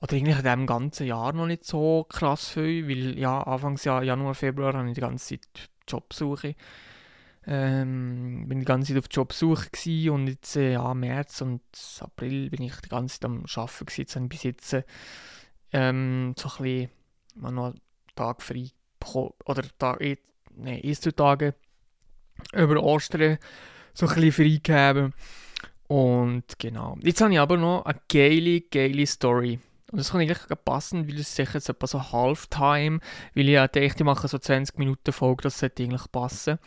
Oder 0.00 0.14
eigentlich 0.14 0.36
in 0.36 0.42
diesem 0.42 0.66
ganzen 0.66 1.06
Jahr 1.06 1.32
noch 1.32 1.46
nicht 1.46 1.64
so 1.64 2.04
krass 2.08 2.48
viel, 2.48 2.88
weil 2.88 3.18
ja, 3.18 3.40
Anfangs 3.42 3.84
Januar, 3.84 4.34
Februar 4.34 4.72
habe 4.74 4.88
ich 4.88 4.94
die 4.94 5.00
ganze 5.00 5.38
Zeit 5.38 5.70
Jobsuche 5.86 6.56
Ähm, 7.46 8.46
bin 8.48 8.60
die 8.60 8.64
ganze 8.64 8.92
Zeit 8.92 9.02
auf 9.02 9.08
Jobsuche 9.10 10.12
und 10.12 10.26
jetzt 10.26 10.56
äh, 10.56 10.72
ja, 10.72 10.92
März 10.94 11.40
und 11.42 11.62
April 12.00 12.50
bin 12.50 12.62
ich 12.62 12.74
die 12.80 12.88
ganze 12.88 13.20
Zeit 13.20 13.26
am 13.26 13.44
Arbeiten 13.54 13.86
gewesen. 13.86 14.00
Jetzt 14.00 14.16
habe 14.16 14.24
ich 14.24 14.30
bis 14.30 14.42
jetzt 14.42 14.76
ähm, 15.72 16.34
so 16.36 16.48
ein 16.48 16.62
bisschen 16.62 16.90
noch 17.54 17.66
einen 17.66 17.80
Tag 18.14 18.42
frei 18.42 18.70
oder 19.14 19.62
Tag, 19.78 20.00
eh, 20.00 20.18
nein, 20.56 20.80
ein, 20.84 20.94
zwei 20.94 21.10
Tage 21.10 21.54
über 22.52 22.82
Ostern 22.82 23.38
so 23.94 24.06
ein 24.06 24.14
bisschen 24.14 24.32
freigegeben. 24.32 25.14
Und 25.88 26.44
genau. 26.58 26.96
Jetzt 27.02 27.20
habe 27.20 27.32
ich 27.32 27.40
aber 27.40 27.56
noch 27.56 27.84
eine 27.84 28.00
geile, 28.08 28.60
geile 28.60 29.06
Story. 29.06 29.58
Und 29.90 29.98
das 29.98 30.12
kann 30.12 30.20
eigentlich 30.20 30.38
passen, 30.64 31.08
weil 31.08 31.18
es 31.18 31.34
sicher 31.34 31.54
jetzt 31.54 31.68
etwa 31.68 31.86
so 31.86 32.12
Halftime, 32.12 33.00
weil 33.34 33.48
ich 33.48 33.54
ja 33.54 33.66
denke, 33.66 33.96
ich 33.96 34.04
mache 34.04 34.28
so 34.28 34.38
20 34.38 34.78
Minuten 34.78 35.12
Folge, 35.12 35.42
das 35.42 35.58
sollte 35.58 35.82
eigentlich 35.82 36.12
passen. 36.12 36.58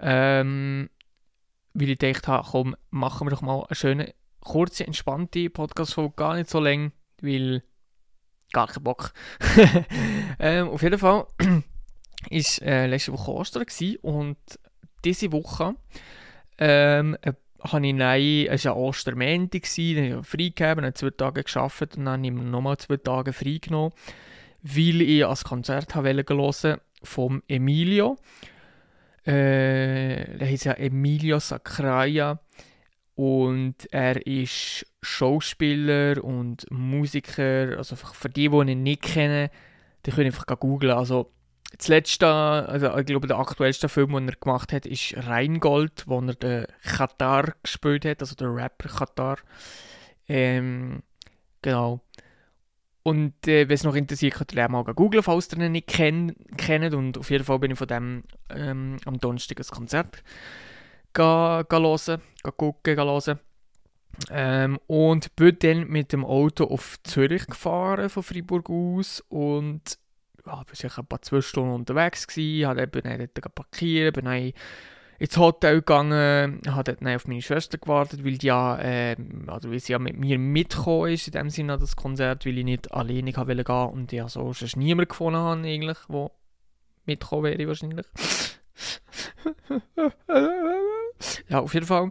Ähm, 0.00 0.90
weil 1.74 1.90
ich 1.90 1.98
gedacht 1.98 2.26
habe, 2.26 2.48
komm, 2.50 2.76
machen 2.90 3.26
wir 3.26 3.30
doch 3.30 3.42
mal 3.42 3.64
eine 3.68 3.76
schöne, 3.76 4.14
kurze, 4.40 4.84
entspannte 4.84 5.48
Podcast-Folge, 5.48 6.14
gar 6.16 6.34
nicht 6.34 6.50
so 6.50 6.58
lang, 6.58 6.90
weil 7.20 7.62
gar 8.54 8.68
keinen 8.68 8.84
Bock. 8.84 9.12
ähm, 10.38 10.68
auf 10.68 10.82
jeden 10.82 10.98
Fall 10.98 11.26
war 12.30 12.62
äh, 12.62 12.86
letzte 12.86 13.12
Woche 13.12 13.32
Ostern 13.32 13.66
und 14.00 14.38
diese 15.04 15.30
Woche 15.32 15.74
ähm, 16.58 17.18
äh, 17.20 17.34
habe 17.60 17.86
ich 17.86 17.94
nein, 17.94 18.46
es 18.50 18.64
war 18.64 18.72
ja 18.72 18.74
Ostermänti, 18.74 19.94
dann 19.94 20.10
habe 20.12 20.20
ich 20.20 20.26
freigegeben, 20.26 20.84
habe 20.84 20.94
zwei 20.94 21.10
Tage 21.10 21.44
gearbeitet 21.44 21.96
und 21.96 22.04
dann 22.06 22.18
habe 22.18 22.26
ich 22.26 22.32
mir 22.32 22.44
nochmal 22.44 22.76
zwei 22.76 22.96
Tage 22.96 23.32
freigenommen, 23.32 23.92
weil 24.62 25.02
ich 25.02 25.24
als 25.24 25.44
Konzert 25.44 25.94
hören 25.94 26.24
wollte 26.28 26.80
vom 27.02 27.42
Emilio. 27.48 28.16
Äh, 29.24 30.36
der 30.38 30.48
heißt 30.48 30.66
ja 30.66 30.72
Emilio 30.72 31.38
Sacraia 31.38 32.38
und 33.14 33.74
er 33.92 34.26
ist 34.26 34.86
Schauspieler 35.02 36.22
und 36.22 36.66
Musiker. 36.70 37.78
Also 37.78 37.96
für 37.96 38.28
die, 38.28 38.48
die 38.48 38.56
ihn 38.56 38.82
nicht 38.82 39.02
kennen, 39.02 39.50
die 40.04 40.10
können 40.10 40.26
einfach 40.26 40.46
googeln. 40.58 40.92
Also 40.92 41.30
das 41.76 41.88
letzte, 41.88 42.26
also 42.26 42.96
ich 42.96 43.06
glaube 43.06 43.26
der 43.26 43.38
aktuellste 43.38 43.88
Film, 43.88 44.12
den 44.12 44.28
er 44.28 44.36
gemacht 44.36 44.72
hat, 44.72 44.86
ist 44.86 45.14
Rheingold, 45.16 46.04
wo 46.06 46.20
er 46.20 46.34
den 46.34 46.66
Katar 46.82 47.54
gespielt 47.62 48.04
hat, 48.04 48.20
also 48.20 48.34
der 48.34 48.54
Rapper 48.54 48.88
Katar. 48.88 49.38
Ähm, 50.28 51.02
genau. 51.62 52.00
Und 53.02 53.46
äh, 53.46 53.68
wenn 53.68 53.74
es 53.74 53.84
noch 53.84 53.94
interessiert, 53.94 54.34
könnt 54.34 54.54
ihr 54.54 54.64
auch 54.64 54.70
mal 54.70 54.82
googeln, 54.82 55.22
falls 55.22 55.52
ihr 55.52 55.58
ihn 55.58 55.72
nicht 55.72 55.88
kenn 55.88 56.34
kennt. 56.56 56.94
Und 56.94 57.18
auf 57.18 57.30
jeden 57.30 57.44
Fall 57.44 57.58
bin 57.58 57.72
ich 57.72 57.78
von 57.78 57.86
dem 57.86 58.24
ähm, 58.50 58.96
am 59.04 59.18
Donnerstag 59.18 59.60
ein 59.60 59.66
Konzert 59.66 60.22
hören, 61.22 61.66
hören, 61.70 62.22
gucken, 62.56 62.96
hören. 62.96 63.38
Ähm, 64.30 64.78
und 64.86 65.34
bin 65.36 65.56
dann 65.58 65.88
mit 65.88 66.12
dem 66.12 66.24
Auto 66.24 66.64
auf 66.64 66.98
Zürich 67.02 67.46
gefahren, 67.46 68.08
von 68.08 68.22
Freiburg 68.22 68.70
aus. 68.70 69.22
Und 69.28 69.98
ja, 70.46 70.62
bin 70.62 70.74
sicher 70.74 71.02
ein 71.02 71.06
paar 71.06 71.22
zwei 71.22 71.40
Stunden 71.40 71.74
unterwegs 71.74 72.26
gewesen, 72.26 72.68
habe 72.68 72.82
eben 72.82 73.02
dort 73.34 73.54
parkiert, 73.54 74.14
bin 74.14 74.24
dann 74.26 74.52
ins 75.18 75.36
Hotel 75.36 75.76
gegangen, 75.76 76.60
habe 76.66 76.96
dort 76.96 77.16
auf 77.16 77.26
meine 77.26 77.42
Schwester 77.42 77.78
gewartet, 77.78 78.24
weil 78.24 78.38
die 78.38 78.46
ja, 78.48 78.78
äh, 78.78 79.16
also 79.46 79.70
weil 79.70 79.80
sie 79.80 79.92
ja 79.92 79.98
mit 79.98 80.18
mir 80.18 80.38
mitgekommen 80.38 81.12
ist, 81.12 81.28
in 81.28 81.32
dem 81.32 81.50
Sinne 81.50 81.74
an 81.74 81.80
das 81.80 81.96
Konzert, 81.96 82.44
weil 82.46 82.58
ich 82.58 82.64
nicht 82.64 82.92
alleine 82.92 83.32
gehen 83.32 83.46
wollte 83.46 83.72
und 83.72 84.12
ich 84.12 84.22
so 84.28 84.52
sonst 84.52 84.76
niemanden 84.76 85.08
gefunden 85.08 85.40
habe, 85.40 85.66
eigentlich, 85.66 85.98
der 86.08 86.30
mitgekommen 87.06 87.44
wäre 87.44 87.68
wahrscheinlich. 87.68 88.06
ja, 91.48 91.60
auf 91.60 91.74
jeden 91.74 91.86
Fall 91.86 92.10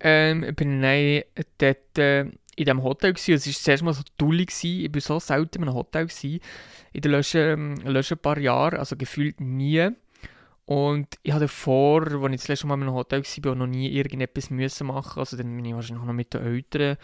ähm, 0.00 0.54
bin 0.54 0.82
ich 0.82 1.24
dort 1.58 1.98
äh, 1.98 2.24
in 2.56 2.64
diesem 2.64 2.82
Hotel 2.82 3.12
gewesen. 3.12 3.34
Es 3.34 3.46
war 3.46 3.52
zuerst 3.52 3.82
mal 3.82 3.94
so 3.94 4.02
dullig. 4.18 4.52
Ich 4.62 4.94
war 4.94 5.00
so 5.00 5.18
selten 5.20 5.62
in 5.62 5.68
einem 5.68 5.76
Hotel. 5.76 6.06
Gewesen. 6.06 6.40
In 6.92 7.00
den 7.00 7.12
letzten, 7.12 7.76
letzten 7.76 8.18
paar 8.18 8.38
Jahren, 8.38 8.78
also 8.78 8.96
gefühlt 8.96 9.40
nie. 9.40 9.90
Und 10.64 11.08
ich 11.22 11.32
hatte 11.32 11.48
vor, 11.48 12.02
als 12.02 12.32
ich 12.32 12.40
das 12.40 12.48
letzte 12.48 12.66
Mal 12.66 12.74
in 12.74 12.82
einem 12.82 12.94
Hotel 12.94 13.22
war, 13.22 13.54
noch 13.54 13.66
nie 13.66 13.90
irgendetwas 13.90 14.50
müssen 14.50 14.86
machen. 14.86 15.18
Also 15.18 15.36
dann 15.36 15.54
bin 15.54 15.64
ich 15.64 15.74
wahrscheinlich 15.74 16.04
noch 16.04 16.12
mit 16.12 16.34
den 16.34 16.42
Eltern 16.42 16.96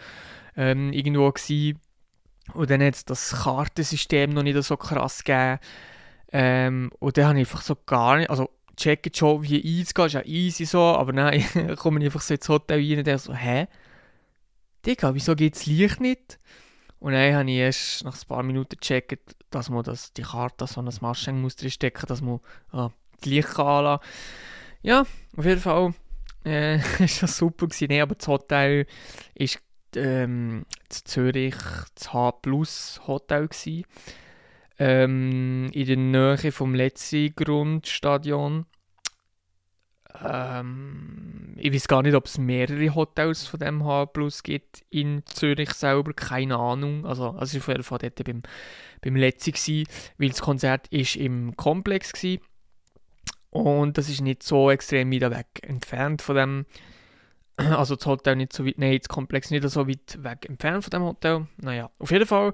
ähm, 0.55 0.93
irgendwo 0.93 1.31
gewesen. 1.31 1.79
Und 2.53 2.69
dann 2.69 2.81
hat 2.81 2.95
es 2.95 3.05
das 3.05 3.43
Kartensystem 3.43 4.31
noch 4.31 4.43
nicht 4.43 4.61
so 4.63 4.77
krass 4.77 5.23
gegeben. 5.23 5.59
Ähm, 6.31 6.91
und 6.99 7.17
dann 7.17 7.25
habe 7.25 7.39
ich 7.39 7.47
einfach 7.47 7.61
so 7.61 7.75
gar 7.75 8.17
nicht, 8.17 8.29
also 8.29 8.49
checkt 8.79 9.17
schon, 9.17 9.43
wie 9.43 9.79
einzugehen, 9.79 10.07
ist 10.07 10.13
ja 10.13 10.25
easy 10.25 10.65
so, 10.65 10.81
aber 10.81 11.13
nein, 11.13 11.45
komme 11.77 11.99
ich 11.99 12.05
einfach 12.05 12.21
so 12.21 12.33
ins 12.33 12.49
Hotel 12.49 12.79
rein 12.79 12.99
und 12.99 13.07
denke 13.07 13.19
so, 13.19 13.33
hä? 13.33 13.67
Digga, 14.85 15.13
wieso 15.13 15.35
geht 15.35 15.55
das 15.55 15.65
Licht 15.65 15.99
nicht? 15.99 16.39
Und 16.99 17.13
dann 17.13 17.33
habe 17.33 17.49
ich 17.49 17.57
erst 17.57 18.03
nach 18.03 18.15
ein 18.15 18.27
paar 18.27 18.43
Minuten 18.43 18.77
gecheckt, 18.79 19.35
dass 19.51 19.69
man 19.69 19.83
das, 19.83 20.13
die 20.13 20.21
Karte 20.21 20.67
so 20.67 20.81
ein 20.81 20.89
Maschenmuster 21.01 21.69
stecken 21.69 22.05
dass 22.07 22.21
man 22.21 22.39
ah, 22.71 22.89
das 23.17 23.25
Licht 23.25 23.49
kann 23.49 23.99
Ja, 24.81 25.05
auf 25.35 25.45
jeden 25.45 25.61
Fall 25.61 25.93
äh, 26.43 26.79
das 26.99 27.37
super 27.37 27.67
gewesen. 27.67 27.87
Nee, 27.89 28.01
aber 28.01 28.15
das 28.15 28.27
Hotel 28.27 28.85
ist 29.33 29.59
ähm, 29.95 30.65
Zürich 30.89 31.55
das 31.95 32.13
H-Plus 32.13 33.01
Hotel 33.07 33.47
gewesen 33.47 33.85
ähm, 34.79 35.69
in 35.73 35.85
der 35.85 35.97
Nähe 35.97 36.51
vom 36.51 36.73
letzten 36.73 37.35
Grundstadion. 37.35 38.65
Ähm, 40.23 41.55
ich 41.57 41.73
weiß 41.73 41.87
gar 41.87 42.01
nicht, 42.01 42.15
ob 42.15 42.25
es 42.25 42.37
mehrere 42.37 42.95
Hotels 42.95 43.45
von 43.45 43.59
dem 43.59 43.83
H 43.85 44.07
Plus 44.07 44.41
gibt 44.41 44.83
in 44.89 45.23
Zürich 45.25 45.71
selber, 45.71 46.13
keine 46.13 46.57
Ahnung. 46.57 47.05
Also, 47.05 47.31
also 47.31 47.57
ich 47.57 47.67
war 47.67 47.83
Fall 47.83 47.99
dort 47.99 48.23
beim, 48.23 48.41
beim 49.01 49.15
letzten 49.17 49.51
gewesen, 49.51 49.85
weil 50.17 50.29
das 50.29 50.41
Konzert 50.41 50.87
ist 50.87 51.17
im 51.17 51.55
Komplex 51.57 52.13
war. 52.23 52.39
Und 53.51 53.97
das 53.97 54.09
ist 54.09 54.21
nicht 54.21 54.43
so 54.43 54.71
extrem 54.71 55.11
weit 55.11 55.31
weg 55.31 55.47
entfernt 55.63 56.21
von 56.21 56.35
dem, 56.35 56.65
also 57.57 57.95
das 57.95 58.05
Hotel 58.05 58.37
nicht 58.37 58.53
so 58.53 58.65
weit, 58.65 58.77
nein, 58.77 58.97
das 58.97 59.09
Komplex 59.09 59.51
nicht 59.51 59.67
so 59.69 59.87
weit 59.87 60.23
weg 60.23 60.45
entfernt 60.47 60.83
von 60.85 60.91
dem 60.91 61.03
Hotel. 61.03 61.47
Naja, 61.57 61.89
auf 61.99 62.11
jeden 62.11 62.25
Fall 62.25 62.53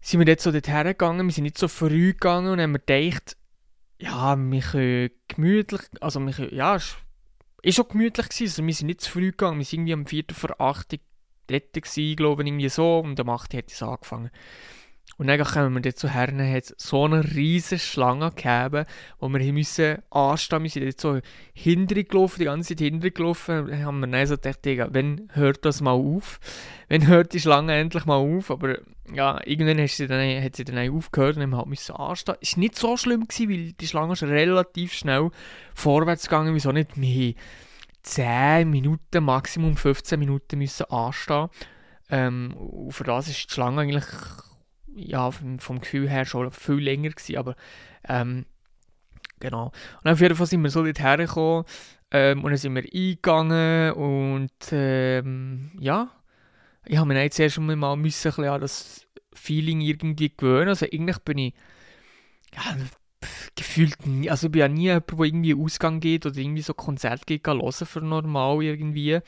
sind 0.00 0.20
wir 0.20 0.26
jetzt 0.26 0.44
so 0.44 0.52
dorthin 0.52 0.84
gegangen, 0.84 1.26
wir 1.26 1.32
sind 1.32 1.44
nicht 1.44 1.58
so 1.58 1.68
früh 1.68 2.12
gegangen 2.12 2.52
und 2.52 2.60
haben 2.60 2.72
mir 2.72 2.78
gedacht, 2.78 3.36
ja, 3.98 4.36
wir 4.36 4.60
können 4.60 5.10
gemütlich, 5.28 5.82
also 6.00 6.20
wir 6.20 6.32
können, 6.32 6.54
ja, 6.54 6.76
es 6.76 6.96
war 7.64 7.72
schon 7.72 7.88
gemütlich 7.88 8.28
gewesen, 8.28 8.44
also 8.44 8.66
wir 8.66 8.74
sind 8.74 8.86
nicht 8.86 9.00
zu 9.00 9.10
früh 9.10 9.30
gegangen, 9.30 9.58
wir 9.58 9.64
sind 9.64 9.86
irgendwie 9.86 9.92
am 9.94 10.06
4. 10.06 10.24
vor 10.32 10.60
8 10.60 11.00
dort 11.48 11.72
gewesen, 11.72 12.16
glaube 12.16 12.42
ich, 12.42 12.48
irgendwie 12.48 12.68
so, 12.68 13.00
und 13.00 13.18
am 13.18 13.28
8 13.28 13.54
hat 13.54 13.72
es 13.72 13.82
angefangen. 13.82 14.30
Und 15.18 15.26
dann 15.26 15.42
kommen 15.42 15.74
wir 15.74 15.80
dort 15.80 15.98
zu 15.98 16.08
Herren, 16.08 16.40
hat 16.40 16.72
so 16.76 17.04
eine 17.04 17.24
riesige 17.34 17.80
Schlange 17.80 18.30
gegeben, 18.30 18.84
wo 19.18 19.28
wir 19.28 19.40
hier 19.40 19.52
müssen 19.52 19.98
anstehen 20.10 20.62
müssen. 20.62 20.80
Wir 20.80 20.92
sind 20.92 21.00
so 21.00 21.18
hinterher 21.52 22.04
gelaufen, 22.04 22.38
die 22.38 22.44
ganze 22.44 22.68
Zeit 22.68 22.78
hinterher 22.78 23.10
gelaufen. 23.10 23.66
Dann 23.66 23.84
haben 23.84 23.98
wir 23.98 24.06
dann 24.06 24.26
so 24.28 24.36
gedacht, 24.36 24.60
wenn 24.64 25.28
hört 25.32 25.64
das 25.64 25.80
mal 25.80 25.90
auf? 25.90 26.38
Wenn 26.88 27.08
hört 27.08 27.32
die 27.32 27.40
Schlange 27.40 27.74
endlich 27.74 28.06
mal 28.06 28.14
auf? 28.14 28.52
Aber 28.52 28.78
ja, 29.12 29.40
irgendwann 29.44 29.80
hat 29.82 29.90
sie 29.90 30.06
dann, 30.06 30.42
hat 30.42 30.54
sie 30.54 30.64
dann 30.64 30.88
aufgehört 30.88 31.36
und 31.36 31.50
wir 31.50 31.56
halt 31.56 31.66
müssen 31.66 31.96
anstehen. 31.96 32.36
Es 32.40 32.54
war 32.54 32.60
nicht 32.60 32.76
so 32.76 32.96
schlimm, 32.96 33.26
gewesen, 33.26 33.50
weil 33.50 33.72
die 33.72 33.88
Schlange 33.88 34.12
ist 34.12 34.22
relativ 34.22 34.92
schnell 34.92 35.30
vorwärts 35.74 36.28
gegangen. 36.28 36.54
Wieso 36.54 36.70
nicht? 36.70 36.90
Wir 36.94 37.34
10 38.04 38.70
Minuten, 38.70 39.24
Maximum 39.24 39.76
15 39.76 40.16
Minuten 40.16 40.58
müssen 40.58 40.84
anstehen. 40.84 41.48
Ähm, 42.08 42.54
und 42.54 42.92
für 42.92 43.04
das 43.04 43.28
ist 43.28 43.50
die 43.50 43.54
Schlange 43.54 43.80
eigentlich 43.80 44.04
ja, 44.98 45.30
vom, 45.30 45.58
vom, 45.58 45.80
Gefühl 45.80 46.08
her 46.08 46.24
schon 46.24 46.50
viel 46.50 46.76
länger 46.76 47.10
gewesen, 47.10 47.36
aber 47.36 47.56
ähm, 48.08 48.46
genau. 49.40 49.72
Und 50.02 50.10
auf 50.10 50.20
jeden 50.20 50.34
Fall 50.34 50.46
sind 50.46 50.62
wir 50.62 50.70
so 50.70 50.84
dort 50.84 51.00
hergekommen 51.00 51.64
ähm, 52.10 52.44
und 52.44 52.50
dann 52.50 52.58
sind 52.58 52.74
wir 52.74 52.82
eingegangen 52.82 53.92
und 53.92 54.52
ähm, 54.72 55.72
ja, 55.78 56.10
ich 56.86 56.96
habe 56.96 57.08
mir 57.08 57.22
jetzt 57.22 57.38
erst 57.38 57.58
mal 57.58 57.96
müssen, 57.96 58.32
ein 58.44 58.44
an 58.48 58.60
das 58.60 59.06
Feeling 59.34 59.80
irgendwie 59.80 60.32
gewöhnen. 60.34 60.70
Also 60.70 60.86
eigentlich 60.86 61.18
bin 61.18 61.38
ich 61.38 61.54
ja, 62.54 62.76
gefühlt 63.54 64.06
nie, 64.06 64.30
also 64.30 64.46
ich 64.46 64.52
bin 64.52 64.60
ja 64.60 64.68
nie 64.68 64.84
jemand, 64.84 65.10
der 65.10 65.20
irgendwie 65.20 65.54
Ausgang 65.54 66.00
geht 66.00 66.26
oder 66.26 66.36
irgendwie 66.36 66.62
so 66.62 66.74
Konzert 66.74 67.26
geht, 67.26 67.46
hören 67.46 67.72
für 67.86 68.00
normal 68.00 68.62
irgendwie. 68.62 69.20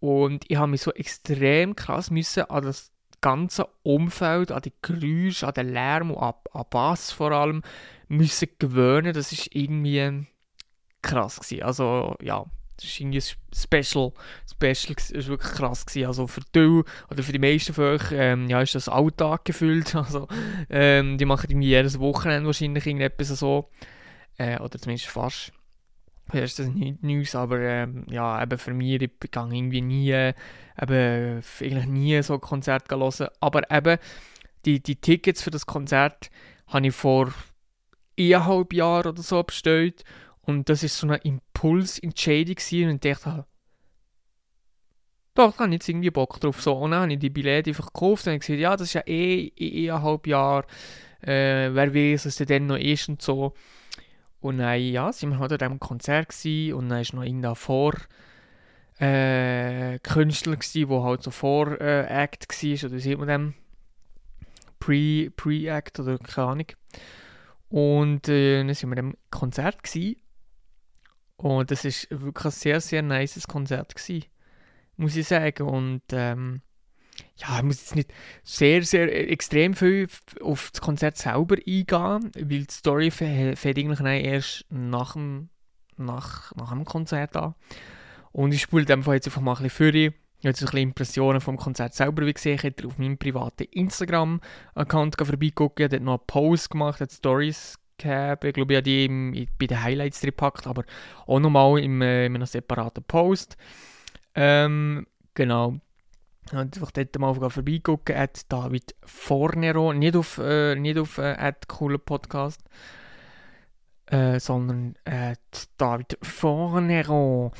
Und 0.00 0.44
ich 0.48 0.56
habe 0.56 0.70
mich 0.70 0.82
so 0.82 0.92
extrem 0.92 1.74
krass 1.74 2.10
müssen 2.10 2.44
an 2.44 2.64
das 2.64 2.92
ganze 3.26 3.66
Umfeld, 3.82 4.52
an 4.52 4.62
die 4.62 4.72
Geräusche, 4.82 5.48
an 5.48 5.54
den 5.54 5.72
Lärm 5.72 6.12
und 6.12 6.22
an, 6.22 6.34
an 6.52 6.64
Bass 6.70 7.10
vor 7.10 7.32
allem 7.32 7.62
müssen 8.06 8.48
gewöhnen. 8.60 9.12
Das 9.12 9.32
ist 9.32 9.52
irgendwie 9.52 10.26
krass 11.02 11.40
gewesen. 11.40 11.64
Also 11.64 12.14
ja, 12.22 12.44
das 12.76 12.84
ist 12.84 13.00
irgendwie 13.00 13.20
special, 13.20 14.12
special, 14.48 14.96
ist 14.96 15.26
wirklich 15.26 15.52
krass 15.54 15.84
gewesen. 15.86 16.06
Also 16.06 16.28
für 16.28 16.42
die 16.54 16.84
oder 17.10 17.22
für 17.24 17.32
die 17.32 17.40
meisten 17.40 17.74
von 17.74 17.84
euch, 17.84 18.12
ähm, 18.12 18.48
ja, 18.48 18.60
ist 18.62 18.76
das 18.76 18.88
Alltag 18.88 19.44
gefühlt. 19.44 19.92
Also 19.96 20.28
ähm, 20.70 21.18
die 21.18 21.24
machen 21.24 21.50
irgendwie 21.50 21.70
jedes 21.70 21.98
Wochenende 21.98 22.46
wahrscheinlich 22.46 22.86
irgendetwas 22.86 23.28
so, 23.28 23.70
äh, 24.38 24.60
oder 24.60 24.78
zumindest 24.78 25.08
fast. 25.08 25.52
Ist 26.32 26.58
das 26.58 26.68
nicht 26.68 27.02
News, 27.02 27.34
aber 27.34 27.60
ähm, 27.60 28.04
ja, 28.10 28.42
eben 28.42 28.58
für 28.58 28.74
mich, 28.74 29.00
ich 29.00 29.10
gehe 29.20 29.30
irgendwie 29.32 29.80
nie, 29.80 30.10
eben, 30.10 31.42
eigentlich 31.60 31.86
nie 31.86 32.22
so 32.22 32.38
Konzert 32.38 32.90
hören. 32.90 33.28
Aber 33.40 33.70
eben, 33.70 33.98
die, 34.64 34.82
die 34.82 34.96
Tickets 34.96 35.42
für 35.42 35.50
das 35.50 35.66
Konzert 35.66 36.30
habe 36.66 36.88
ich 36.88 36.94
vor 36.94 37.32
eineinhalb 38.18 38.72
Jahren 38.72 39.06
oder 39.06 39.22
so 39.22 39.42
bestellt. 39.42 40.04
Und 40.40 40.68
das 40.68 40.82
ist 40.82 40.98
so 40.98 41.06
eine 41.06 41.16
Impulsentscheidung 41.18 42.54
gewesen. 42.54 42.90
Und 42.90 43.04
ich 43.04 43.12
dachte, 43.12 43.46
doch, 45.34 45.52
da 45.52 45.58
habe 45.58 45.68
ich 45.68 45.74
jetzt 45.74 45.88
irgendwie 45.88 46.10
Bock 46.10 46.40
drauf. 46.40 46.62
So, 46.62 46.74
und 46.74 46.92
dann 46.92 47.02
habe 47.02 47.12
ich 47.12 47.18
die 47.18 47.30
Billette 47.30 47.70
einfach 47.70 47.92
gekauft 47.92 48.26
und 48.26 48.32
habe 48.32 48.38
gesagt, 48.40 48.58
ja, 48.58 48.76
das 48.76 48.88
ist 48.88 48.94
ja 48.94 49.02
eh 49.06 49.52
in 49.54 49.90
eineinhalb 49.90 50.26
Jahren. 50.26 50.66
Äh, 51.20 51.70
wer 51.72 51.94
weiß, 51.94 52.26
was 52.26 52.36
der 52.36 52.46
dann 52.46 52.66
noch 52.66 52.78
ist 52.78 53.08
und 53.08 53.22
so. 53.22 53.54
Und 54.40 54.58
dann, 54.58 54.80
ja, 54.80 55.12
sind 55.12 55.30
wir 55.30 55.38
halt 55.38 55.52
an 55.52 55.58
diesem 55.58 55.80
Konzert 55.80 56.28
gewesen, 56.28 56.74
und 56.74 56.88
dann 56.88 57.04
war 57.04 57.14
noch 57.16 57.24
irgendein 57.24 57.54
Vor... 57.54 57.94
Äh, 58.98 59.98
Künstler 59.98 60.56
wo 60.88 61.04
halt 61.04 61.22
so 61.22 61.30
Vor-Act 61.30 61.82
äh, 61.82 62.80
war, 62.82 62.88
oder 62.88 62.96
wie 62.96 63.00
sieht 63.00 63.18
man 63.18 63.28
dem? 63.28 63.54
Pre-Act 64.78 66.00
oder 66.00 66.18
keine 66.18 66.46
Ahnung. 66.46 66.66
Und 67.68 68.28
äh, 68.28 68.58
dann 68.58 68.68
waren 68.68 68.90
wir 68.90 68.98
im 68.98 69.16
Konzert 69.30 69.82
gsi. 69.82 70.18
und 71.36 71.70
das 71.70 71.84
ist 71.84 72.08
wirklich 72.10 72.46
ein 72.46 72.50
sehr, 72.52 72.80
sehr 72.80 73.02
nice 73.02 73.46
Konzert 73.46 73.94
gsi, 73.94 74.24
muss 74.96 75.16
ich 75.16 75.28
sagen. 75.28 75.66
Und 75.66 76.02
ähm, 76.12 76.62
ja, 77.38 77.58
ich 77.58 77.62
muss 77.62 77.80
jetzt 77.80 77.96
nicht 77.96 78.12
sehr, 78.42 78.82
sehr 78.82 79.30
extrem 79.30 79.74
viel 79.74 80.08
auf 80.40 80.70
das 80.72 80.80
Konzert 80.80 81.16
selber 81.16 81.56
eingehen, 81.56 82.30
weil 82.34 82.64
die 82.64 82.66
Story 82.70 83.10
fängt 83.10 83.60
eigentlich 83.64 84.00
erst 84.00 84.64
nach 84.70 85.12
dem, 85.12 85.50
nach, 85.96 86.54
nach 86.56 86.70
dem 86.70 86.84
Konzert 86.84 87.36
an. 87.36 87.54
Und 88.32 88.52
ich 88.52 88.62
spule 88.62 88.84
dann 88.84 89.02
jetzt 89.02 89.26
einfach 89.26 89.40
mal 89.40 89.52
ein 89.52 89.62
bisschen 89.62 89.92
für. 89.92 89.94
Ich 89.94 90.08
habe 90.44 90.50
jetzt 90.50 90.60
ein 90.62 90.66
bisschen 90.66 90.78
Impressionen 90.80 91.40
vom 91.40 91.56
Konzert 91.56 91.94
selber 91.94 92.26
wie 92.26 92.32
gesehen. 92.32 92.56
Ich 92.56 92.62
hätte 92.62 92.86
auf 92.86 92.98
meinem 92.98 93.18
privaten 93.18 93.64
Instagram-Account 93.64 95.16
vorbeigeguckt. 95.16 95.80
Ich 95.80 95.84
habe 95.84 96.00
noch 96.00 96.18
einen 96.18 96.26
Post 96.26 96.70
gemacht, 96.70 97.00
hat 97.00 97.12
Stories 97.12 97.78
gehabt. 97.98 98.44
Ich 98.44 98.52
glaube, 98.54 98.74
ich 98.74 98.76
habe 98.76 98.82
die 98.82 99.06
im, 99.06 99.46
bei 99.58 99.66
den 99.66 99.82
Highlights 99.82 100.20
drin 100.20 100.28
gepackt, 100.28 100.66
aber 100.66 100.84
auch 101.26 101.40
nochmal 101.40 101.78
in, 101.78 102.00
äh, 102.02 102.26
in 102.26 102.34
einem 102.34 102.46
separaten 102.46 103.04
Post. 103.04 103.56
Ähm, 104.34 105.06
genau. 105.34 105.80
Und 106.52 106.58
einfach 106.58 106.90
dort 106.92 107.18
mal 107.18 107.34
vorbeigucken, 107.34 108.16
at 108.16 108.50
David 108.50 108.94
Fornero, 109.04 109.92
nicht 109.92 110.16
auf, 110.16 110.38
äh, 110.38 110.76
nicht 110.76 110.98
auf 110.98 111.18
äh, 111.18 111.34
at 111.36 111.66
cooler 111.66 111.98
Podcast, 111.98 112.60
äh, 114.06 114.38
sondern 114.38 114.94
at 115.04 115.68
David 115.76 116.18
Fornero. 116.22 117.52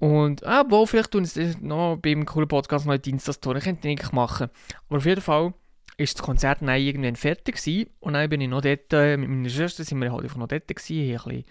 Und, 0.00 0.44
ah, 0.44 0.64
wo, 0.68 0.84
vielleicht 0.86 1.12
tun 1.12 1.24
sie 1.24 1.54
noch 1.60 1.96
beim 1.96 2.26
coolen 2.26 2.48
Podcast 2.48 2.86
mal 2.86 2.98
Dienstagstour, 2.98 3.56
ich 3.56 3.64
könnte 3.64 3.86
nicht 3.86 4.12
machen. 4.12 4.50
Aber 4.88 4.98
auf 4.98 5.06
jeden 5.06 5.20
Fall 5.20 5.54
ist 5.96 6.18
das 6.18 6.26
Konzert 6.26 6.60
dann 6.60 6.68
irgendwann 6.70 7.14
fertig 7.14 7.56
gewesen. 7.56 7.90
Und 8.00 8.14
dann 8.14 8.28
bin 8.28 8.40
ich 8.40 8.48
noch 8.48 8.62
dort, 8.62 8.92
äh, 8.92 9.16
mit 9.16 9.28
meiner 9.28 9.48
Schwester 9.48 9.84
sind 9.84 10.00
wir 10.00 10.10
halt 10.10 10.24
einfach 10.24 10.38
noch 10.38 10.48
dort 10.48 10.66
gewesen, 10.66 11.16
haben 11.16 11.30
ein 11.30 11.36
bisschen 11.36 11.44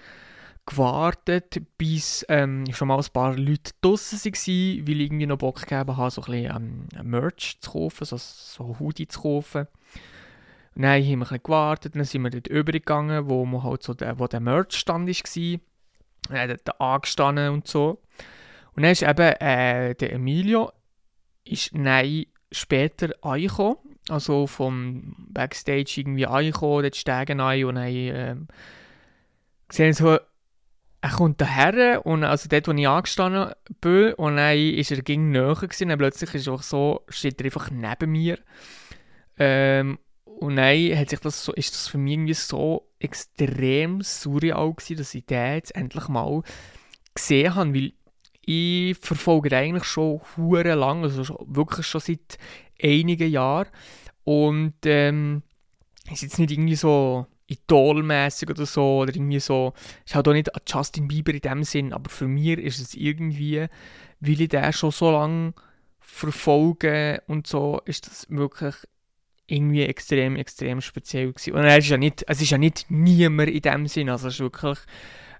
gewartet, 0.71 1.61
bis 1.77 2.25
ähm, 2.29 2.65
schon 2.71 2.87
mal 2.87 2.97
ein 2.97 3.05
paar 3.13 3.35
Leute 3.35 3.71
draußen 3.81 4.19
waren, 4.19 4.87
weil 4.87 5.01
ich 5.01 5.07
irgendwie 5.07 5.25
noch 5.25 5.37
Bock 5.37 5.61
gegeben 5.61 5.97
habe, 5.97 6.11
so 6.11 6.21
ein 6.21 6.31
bisschen 6.31 6.87
ähm, 6.99 7.09
Merch 7.09 7.57
zu 7.59 7.71
kaufen, 7.71 8.05
so, 8.05 8.17
so 8.17 8.79
Hoodie 8.79 9.07
zu 9.07 9.21
kaufen. 9.21 9.67
Dann 10.75 10.85
haben 10.85 11.03
wir 11.03 11.11
ein 11.11 11.19
bisschen 11.19 11.43
gewartet, 11.43 11.95
dann 11.95 12.05
sind 12.05 12.21
wir 12.21 12.29
dort 12.29 12.47
übergegangen, 12.47 13.29
wo, 13.29 13.63
halt 13.63 13.83
so 13.83 13.93
der, 13.93 14.17
wo 14.19 14.27
der 14.27 14.39
Merch-Stand 14.39 15.09
war. 15.09 15.59
Er 16.29 16.49
hat 16.49 16.61
dort 16.65 16.81
angestanden 16.81 17.49
und 17.49 17.67
so. 17.67 18.01
Und 18.75 18.83
dann 18.83 18.93
ist 18.93 19.03
eben 19.03 19.19
äh, 19.19 19.93
der 19.95 20.13
Emilio 20.13 20.71
ist 21.43 21.73
nein 21.73 22.25
später 22.51 23.09
angekommen, 23.21 23.77
also 24.09 24.47
vom 24.47 25.15
Backstage 25.29 25.95
irgendwie 25.97 26.25
angekommen, 26.25 26.83
dort 26.83 26.95
steigen 26.95 27.41
ein 27.41 27.65
und 27.65 27.75
dann 27.75 27.87
ähm, 27.87 28.47
gesehen 29.67 29.93
so, 29.93 30.17
er 31.01 31.09
kommt 31.09 31.41
daher 31.41 32.05
und 32.05 32.23
also 32.23 32.47
dort, 32.47 32.67
wo 32.67 32.71
ich 32.71 32.87
angestanden 32.87 33.53
bin 33.81 34.13
und 34.13 34.37
dann 34.37 34.57
ist 34.57 34.91
er 34.91 35.01
ging 35.01 35.31
näher 35.31 35.55
gewesen, 35.55 35.91
und 35.91 35.97
plötzlich 35.97 36.35
ist 36.35 36.47
auch 36.47 36.61
so, 36.61 37.01
steht 37.09 37.41
er 37.41 37.45
einfach 37.45 37.71
neben 37.71 38.11
mir. 38.11 38.37
Ähm, 39.37 39.97
und 40.23 40.55
dann 40.57 40.97
hat 40.97 41.09
sich 41.09 41.19
das 41.19 41.43
so, 41.43 41.53
ist 41.53 41.73
das 41.73 41.87
für 41.87 41.97
mich 41.97 42.13
irgendwie 42.13 42.33
so 42.33 42.87
extrem 42.99 44.01
surreal 44.01 44.73
gewesen, 44.73 44.97
dass 44.97 45.15
ich 45.15 45.25
den 45.25 45.55
jetzt 45.55 45.75
endlich 45.75 46.07
mal 46.07 46.43
gesehen 47.15 47.55
habe, 47.55 47.73
weil 47.73 47.93
ich 48.41 48.97
verfolge 48.97 49.55
eigentlich 49.55 49.85
schon 49.85 50.21
hure 50.37 50.75
lang, 50.75 51.03
also 51.03 51.45
wirklich 51.47 51.87
schon 51.87 52.01
seit 52.01 52.37
einigen 52.81 53.29
Jahren. 53.29 53.67
Und 54.23 54.75
ähm, 54.85 55.41
ist 56.11 56.21
jetzt 56.21 56.39
nicht 56.39 56.51
irgendwie 56.51 56.75
so 56.75 57.25
idolmäßig 57.51 58.49
oder 58.49 58.65
so 58.65 58.99
oder 58.99 59.13
irgendwie 59.13 59.39
so, 59.39 59.73
ist 60.05 60.15
halt 60.15 60.27
auch 60.27 60.33
nicht 60.33 60.49
Justin 60.67 61.07
Bieber 61.07 61.33
in 61.33 61.41
dem 61.41 61.63
Sinn, 61.63 61.93
aber 61.93 62.09
für 62.09 62.27
mich 62.27 62.57
ist 62.57 62.79
es 62.79 62.93
irgendwie, 62.93 63.67
weil 64.19 64.41
ich 64.41 64.49
den 64.49 64.73
schon 64.73 64.91
so 64.91 65.11
lange 65.11 65.53
verfolge 65.99 67.21
und 67.27 67.47
so, 67.47 67.81
ist 67.85 68.07
das 68.07 68.25
wirklich 68.29 68.75
irgendwie 69.47 69.83
extrem, 69.83 70.37
extrem 70.37 70.79
speziell 70.81 71.33
gewesen. 71.33 71.53
Und 71.53 71.63
er 71.63 71.77
ist 71.77 71.89
ja 71.89 71.97
nicht, 71.97 72.23
es 72.27 72.41
ist 72.41 72.51
ja 72.51 72.57
nicht 72.57 72.85
niemand 72.89 73.49
in 73.49 73.61
dem 73.61 73.87
Sinn, 73.87 74.09
also 74.09 74.27
es 74.29 74.35
ist 74.35 74.39
wirklich 74.39 74.79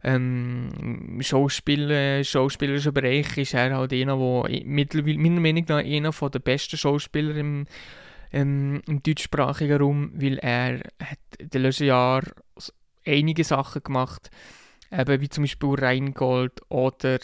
ähm, 0.04 1.20
Schauspieler, 1.22 2.24
schauspielerischen 2.24 2.94
Bereich 2.94 3.38
ist 3.38 3.54
er 3.54 3.76
halt 3.76 3.94
einer, 3.94 4.24
der 4.24 4.64
mittlerweile, 4.66 5.18
meiner 5.18 5.40
Meinung 5.40 5.66
nach, 5.68 5.78
einer 5.78 6.12
der 6.12 6.40
besten 6.40 6.78
Schauspieler 6.78 7.36
im, 7.36 7.66
ähm, 8.32 8.82
im 8.88 9.04
deutschsprachigen 9.04 9.82
Raum, 9.82 10.12
weil 10.16 10.38
er 10.40 10.80
hat 11.00 11.20
in 11.40 11.50
den 11.50 11.62
letzten 11.62 11.86
Jahren 11.86 12.32
einige 13.06 13.44
Sachen 13.44 13.84
gemacht, 13.84 14.30
eben 14.92 15.22
wie 15.22 15.30
zum 15.30 15.44
Beispiel 15.44 15.76
Rheingold 15.76 16.62
oder 16.70 17.20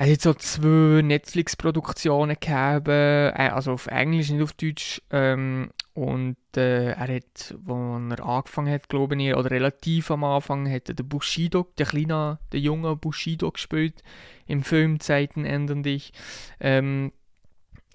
er 0.00 0.12
hat 0.12 0.20
so 0.20 0.32
zwei 0.34 1.02
Netflix-Produktionen 1.02 2.36
gegeben, 2.38 3.32
äh, 3.34 3.50
also 3.52 3.72
auf 3.72 3.88
Englisch, 3.88 4.30
nicht 4.30 4.42
auf 4.42 4.52
Deutsch. 4.52 5.02
Ähm, 5.10 5.70
und 5.92 6.36
äh, 6.56 6.92
er 6.92 7.16
hat, 7.16 7.56
als 7.66 8.20
er 8.20 8.24
angefangen 8.24 8.72
hat, 8.72 8.88
glaube 8.88 9.20
ich, 9.20 9.34
oder 9.34 9.50
relativ 9.50 10.12
am 10.12 10.22
Anfang, 10.22 10.70
hat 10.70 10.88
er 10.88 10.94
den 10.94 11.08
Bushido, 11.08 11.66
den 11.76 11.86
kleinen, 11.86 12.38
den 12.52 12.62
jungen 12.62 12.96
Bushido 13.00 13.50
gespielt 13.50 14.04
im 14.46 14.62
Film 14.62 15.00
Zeiten 15.00 15.44
ändern 15.44 15.82
dich. 15.82 16.12
Ähm, 16.60 17.10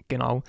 genau. 0.10 0.44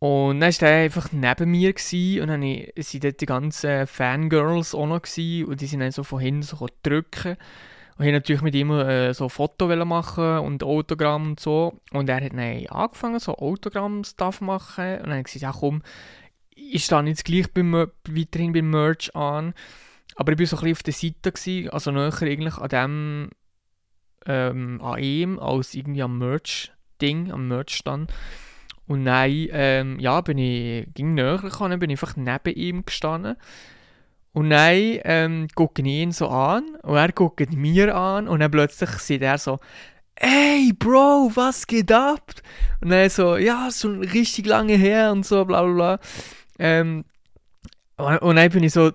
Und 0.00 0.40
dann 0.40 0.52
war 0.52 0.68
er 0.68 0.84
einfach 0.84 1.10
neben 1.10 1.50
mir 1.50 1.72
gewesen, 1.72 2.22
und 2.22 2.28
dann 2.28 2.42
waren 2.42 3.00
dort 3.00 3.20
die 3.20 3.26
ganzen 3.26 3.86
Fangirls 3.86 4.74
auch 4.74 4.86
noch 4.86 5.02
gewesen, 5.02 5.46
und 5.46 5.60
die 5.60 5.66
sind 5.66 5.80
dann 5.80 5.90
so 5.90 6.04
von 6.04 6.20
hinten 6.20 6.42
so 6.42 6.66
drücken. 6.82 7.36
Und 7.98 8.06
ich 8.06 8.12
natürlich 8.12 8.42
mit 8.42 8.54
ihm 8.54 8.70
äh, 8.70 9.12
so 9.12 9.28
Foto 9.28 9.66
machen 9.84 10.38
und 10.38 10.62
Autogramm 10.62 11.30
und 11.30 11.40
so. 11.40 11.80
Und 11.90 12.08
er 12.08 12.24
hat 12.24 12.32
dann 12.32 12.66
angefangen, 12.68 13.18
so 13.18 13.34
Autogramm-Stuff 13.34 14.40
machen. 14.40 14.98
Und 14.98 15.02
dann 15.02 15.10
habe 15.10 15.18
ich 15.18 15.32
gesagt, 15.32 15.42
ja 15.42 15.52
komm, 15.52 15.82
ich 16.54 16.84
stehe 16.84 17.02
jetzt 17.02 17.24
gleich 17.24 17.52
beim, 17.52 17.72
weiterhin 17.72 18.52
beim 18.52 18.70
Merch 18.70 19.14
an. 19.16 19.52
Aber 20.14 20.32
ich 20.32 20.38
war 20.38 20.46
so 20.46 20.56
ein 20.58 20.72
bisschen 20.72 20.72
auf 20.72 20.82
der 20.84 20.92
Seite, 20.92 21.32
gewesen, 21.32 21.70
also 21.70 21.90
näher 21.90 22.22
eigentlich 22.22 22.56
an 22.56 22.68
dem, 22.68 23.30
ähm, 24.26 24.80
an 24.80 25.02
ihm, 25.02 25.38
als 25.40 25.74
irgendwie 25.74 26.02
am 26.02 26.18
Merch-Ding, 26.18 27.32
am 27.32 27.48
Merch-Stand. 27.48 28.12
Und 28.88 29.04
dann, 29.04 29.30
ähm, 29.30 30.00
ja, 30.00 30.20
bin 30.22 30.38
ich, 30.38 30.88
ging 30.94 31.14
näher 31.14 31.38
gekommen, 31.38 31.78
bin 31.78 31.90
einfach 31.90 32.16
neben 32.16 32.54
ihm 32.54 32.84
gestanden. 32.84 33.36
Und 34.32 34.50
dann 34.50 35.00
ähm, 35.04 35.48
gucke 35.54 35.82
ich 35.82 35.88
ihn 35.88 36.12
so 36.12 36.28
an 36.28 36.76
und 36.82 36.96
er 36.96 37.12
guckt 37.12 37.52
mir 37.52 37.94
an 37.94 38.28
und 38.28 38.40
dann 38.40 38.50
plötzlich 38.50 38.90
sieht 38.90 39.22
er 39.22 39.36
so, 39.36 39.58
ey 40.16 40.72
Bro, 40.72 41.32
was 41.34 41.66
geht 41.66 41.92
ab? 41.92 42.32
Und 42.80 42.90
dann 42.90 43.10
so, 43.10 43.36
ja, 43.36 43.68
so 43.70 43.90
richtig 43.90 44.46
lange 44.46 44.74
her 44.74 45.12
und 45.12 45.26
so, 45.26 45.44
bla 45.44 45.62
bla 45.62 45.72
bla. 45.74 46.00
Ähm, 46.58 47.04
und 47.96 48.36
dann 48.36 48.50
bin 48.50 48.64
ich 48.64 48.72
so 48.72 48.92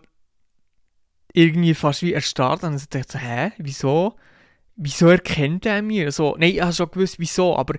irgendwie 1.33 1.73
fast 1.73 2.03
wie 2.03 2.13
erstarrt 2.13 2.63
und 2.63 2.75
ich 2.75 2.89
dachte 2.89 3.13
so, 3.13 3.19
hä, 3.19 3.51
wieso? 3.57 4.15
Wieso 4.75 5.09
erkennt 5.09 5.65
er 5.65 5.81
mich? 5.81 6.15
So, 6.15 6.35
nein, 6.37 6.51
ich 6.51 6.61
habe 6.61 6.73
schon 6.73 6.89
gewusst, 6.89 7.19
wieso, 7.19 7.55
aber 7.57 7.75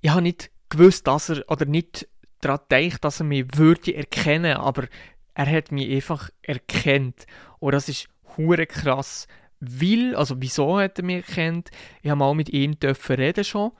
ich 0.00 0.10
habe 0.10 0.22
nicht 0.22 0.50
gewusst, 0.70 1.06
dass 1.06 1.28
er, 1.30 1.44
oder 1.48 1.64
nicht 1.64 2.08
daran 2.40 2.60
gedacht, 2.68 3.04
dass 3.04 3.20
er 3.20 3.26
mich 3.26 3.46
würde 3.56 3.94
erkennen, 3.94 4.56
aber 4.56 4.86
er 5.34 5.50
hat 5.50 5.72
mich 5.72 5.90
einfach 5.90 6.30
erkannt. 6.42 7.26
Und 7.58 7.72
das 7.72 7.88
ist 7.88 8.08
hure 8.36 8.66
krass. 8.66 9.26
Weil, 9.60 10.14
also 10.14 10.36
wieso 10.38 10.78
hat 10.78 10.98
er 10.98 11.04
mich 11.04 11.28
erkannt? 11.28 11.70
Ich 12.02 12.10
habe 12.10 12.18
mal 12.18 12.34
mit 12.34 12.48
ihm 12.50 12.76
reden 13.08 13.44
schon. 13.44 13.72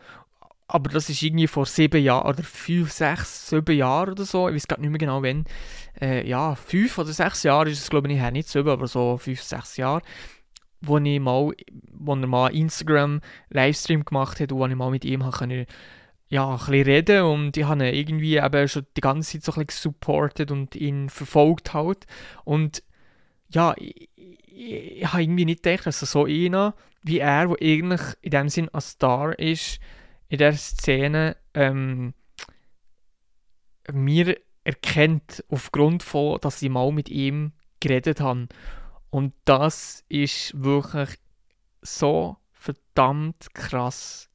Aber 0.67 0.91
das 0.91 1.09
ist 1.09 1.23
irgendwie 1.23 1.47
vor 1.47 1.67
sieben 1.67 2.03
Jahren 2.03 2.29
oder 2.29 2.43
fünf, 2.43 2.93
sechs, 2.93 3.49
sieben 3.49 3.77
Jahren 3.77 4.11
oder 4.11 4.25
so. 4.25 4.49
Ich 4.49 4.55
weiß 4.55 4.69
gar 4.69 4.79
nicht 4.79 4.91
mehr 4.91 4.99
genau 4.99 5.23
wann. 5.23 5.45
Äh, 6.01 6.29
ja, 6.29 6.55
fünf 6.57 6.99
oder 6.99 7.13
sechs 7.13 7.43
Jahre 7.43 7.71
ist 7.71 7.81
es 7.81 7.89
glaube 7.91 8.13
ich 8.13 8.19
her, 8.19 8.31
nicht 8.31 8.49
sieben, 8.49 8.69
aber 8.69 8.87
so 8.87 9.17
fünf, 9.17 9.41
sechs 9.43 9.77
Jahre. 9.79 10.03
wo 10.81 10.99
ich 10.99 11.21
mal, 11.21 11.53
wo 11.93 12.15
er 12.15 12.27
mal 12.27 12.55
Instagram 12.55 13.21
Livestream 13.51 14.05
gemacht 14.05 14.41
hat 14.41 14.53
und 14.53 14.59
wo 14.59 14.67
ich 14.67 14.75
mal 14.75 14.91
mit 14.91 15.05
ihm 15.05 15.23
konnte, 15.23 15.67
ja, 16.29 16.51
ein 16.51 16.59
bisschen 16.59 16.85
reden 16.85 17.23
und 17.23 17.57
ich 17.57 17.65
habe 17.65 17.89
ihn 17.89 17.95
irgendwie 17.95 18.37
eben 18.37 18.69
schon 18.69 18.87
die 18.97 19.01
ganze 19.01 19.33
Zeit 19.33 19.45
so 19.45 19.53
ein 19.53 19.67
bisschen 19.67 19.93
supportet 19.93 20.51
und 20.51 20.77
ihn 20.77 21.09
verfolgt 21.09 21.73
halt 21.75 22.07
und 22.45 22.83
ja, 23.51 23.75
ich, 23.79 24.11
ich, 24.17 24.99
ich 24.99 25.07
habe 25.07 25.23
irgendwie 25.23 25.47
nicht 25.47 25.63
gedacht, 25.63 25.87
dass 25.87 26.01
so 26.01 26.25
einer 26.25 26.75
wie 27.03 27.19
er, 27.19 27.47
der 27.47 27.57
eigentlich 27.61 28.01
in 28.21 28.31
dem 28.31 28.49
Sinn 28.49 28.69
ein 28.69 28.81
Star 28.81 29.39
ist, 29.39 29.81
in 30.29 30.39
der 30.39 30.55
Szene, 30.55 31.37
ähm, 31.55 32.13
mir 33.91 34.37
erkennt 34.65 35.43
aufgrund 35.49 36.03
von, 36.03 36.39
dass 36.41 36.61
ich 36.61 36.69
mal 36.69 36.93
mit 36.93 37.09
ihm 37.09 37.53
geredet 37.81 38.21
habe. 38.21 38.49
Und 39.11 39.33
das 39.47 40.05
ist 40.09 40.53
wirklich 40.63 41.11
so 41.81 42.37
verdammt 42.53 43.55
krass 43.55 44.28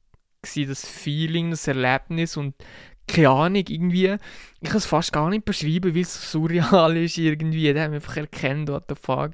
gewesen, 0.44 0.68
das 0.68 0.86
Feeling, 0.86 1.50
das 1.50 1.66
Erlebnis 1.66 2.36
und 2.36 2.54
keine 3.06 3.30
Ahnung, 3.30 3.64
irgendwie, 3.68 4.16
ich 4.60 4.68
kann 4.68 4.78
es 4.78 4.86
fast 4.86 5.12
gar 5.12 5.28
nicht 5.28 5.44
beschreiben, 5.44 5.94
wie 5.94 6.00
es 6.00 6.30
surreal 6.30 6.96
ist 7.04 7.18
irgendwie, 7.18 7.72
der 7.72 7.84
hat 7.84 7.90
mich 7.90 8.02
einfach 8.02 8.16
erkennt, 8.16 8.68
what 8.68 8.84
the 8.88 8.94
fuck. 8.94 9.32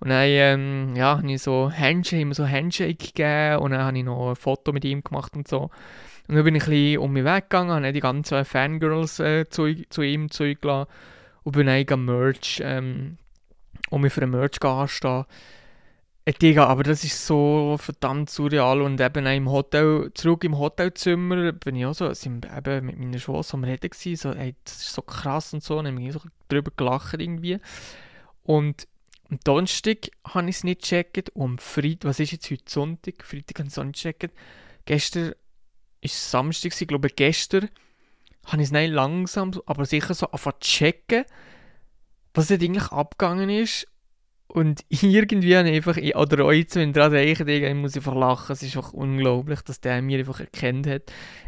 Und 0.00 0.10
dann 0.10 0.26
ähm, 0.26 0.94
ja, 0.94 1.16
habe 1.16 1.32
ich 1.32 1.42
so 1.42 1.72
Handshake, 1.72 2.22
immer 2.22 2.34
so 2.34 2.46
Handshake 2.46 2.94
gegeben 2.94 3.62
und 3.62 3.72
dann 3.72 3.82
habe 3.82 3.98
ich 3.98 4.04
noch 4.04 4.30
ein 4.30 4.36
Foto 4.36 4.72
mit 4.72 4.84
ihm 4.84 5.02
gemacht 5.02 5.34
und 5.34 5.48
so. 5.48 5.70
Und 6.28 6.34
dann 6.34 6.44
bin 6.44 6.54
ich 6.54 6.64
ein 6.64 6.70
bisschen 6.70 6.98
um 6.98 7.12
mich 7.12 7.24
weggegangen, 7.24 7.72
habe 7.72 7.92
die 7.92 8.00
ganzen 8.00 8.44
Fangirls 8.44 9.18
äh, 9.18 9.48
zu, 9.48 9.74
zu 9.88 10.02
ihm 10.02 10.30
zurückgelassen 10.30 10.90
und 11.42 11.52
bin 11.52 11.66
dann 11.66 11.84
am 11.90 12.04
Merch, 12.04 12.60
ähm, 12.62 13.16
um 13.90 14.02
mich 14.02 14.12
für 14.12 14.22
ein 14.22 14.30
Merch 14.30 14.62
anstehen. 14.62 15.24
Äh, 16.28 16.34
Digga, 16.34 16.66
aber 16.66 16.82
das 16.82 17.04
ist 17.04 17.24
so 17.24 17.76
verdammt 17.80 18.28
surreal 18.28 18.82
und 18.82 19.00
eben 19.00 19.24
im 19.24 19.50
Hotel, 19.50 20.10
zurück 20.12 20.44
im 20.44 20.58
Hotelzimmer 20.58 21.52
bin 21.52 21.74
ich 21.74 21.86
auch 21.86 21.94
so, 21.94 22.12
sind 22.12 22.46
eben 22.54 22.84
mit 22.84 22.98
meiner 22.98 23.18
Schwester 23.18 23.54
am 23.54 23.64
Reden 23.64 23.88
gewesen, 23.88 24.16
so, 24.16 24.32
ey, 24.32 24.54
das 24.62 24.76
ist 24.76 24.92
so 24.92 25.00
krass 25.00 25.54
und 25.54 25.62
so, 25.62 25.78
und 25.78 25.86
dann 25.86 25.94
habe 25.94 26.06
ich 26.06 26.12
so 26.12 26.20
drüber 26.48 26.70
gelacht 26.76 27.14
irgendwie. 27.18 27.58
Und 28.42 28.86
am 29.30 29.40
Donnerstag 29.42 30.10
habe 30.22 30.50
ich 30.50 30.56
es 30.56 30.64
nicht 30.64 30.82
gecheckt 30.82 31.30
und 31.30 31.44
am 31.44 31.58
Freitag, 31.58 32.10
was 32.10 32.20
ist 32.20 32.32
jetzt 32.32 32.50
heute 32.50 32.64
Sonntag? 32.66 33.24
Freitag 33.24 33.60
habe 33.60 33.68
ich 33.68 33.72
es 33.72 33.78
auch 33.78 33.84
nicht 33.84 33.94
gecheckt. 33.94 34.34
Gestern 34.84 35.32
ist 36.02 36.14
es 36.14 36.30
Samstag, 36.30 36.78
ich 36.78 36.88
glaube 36.88 37.08
gestern 37.08 37.70
habe 38.44 38.60
ich 38.60 38.68
es 38.68 38.72
nicht 38.72 38.92
langsam, 38.92 39.52
aber 39.64 39.86
sicher 39.86 40.12
so 40.12 40.26
angefangen 40.26 40.60
zu 40.60 40.68
checken, 40.68 41.24
was 42.34 42.50
jetzt 42.50 42.62
eigentlich 42.62 42.92
abgegangen 42.92 43.48
ist 43.48 43.86
und 44.50 44.82
irgendwie 44.88 45.56
habe 45.56 45.68
ich 45.68 45.76
einfach, 45.76 45.98
oder 46.16 46.44
euch 46.46 46.66
wenn 46.72 46.94
daran 46.94 47.12
denken, 47.12 47.48
ich 47.48 47.74
muss 47.74 47.96
einfach 47.96 48.14
lachen. 48.14 48.52
Es 48.52 48.62
ist 48.62 48.76
einfach 48.76 48.94
unglaublich, 48.94 49.60
dass 49.60 49.80
der 49.80 50.00
mich 50.00 50.16
einfach 50.16 50.40
erkannt 50.40 50.86
hat. 50.86 51.02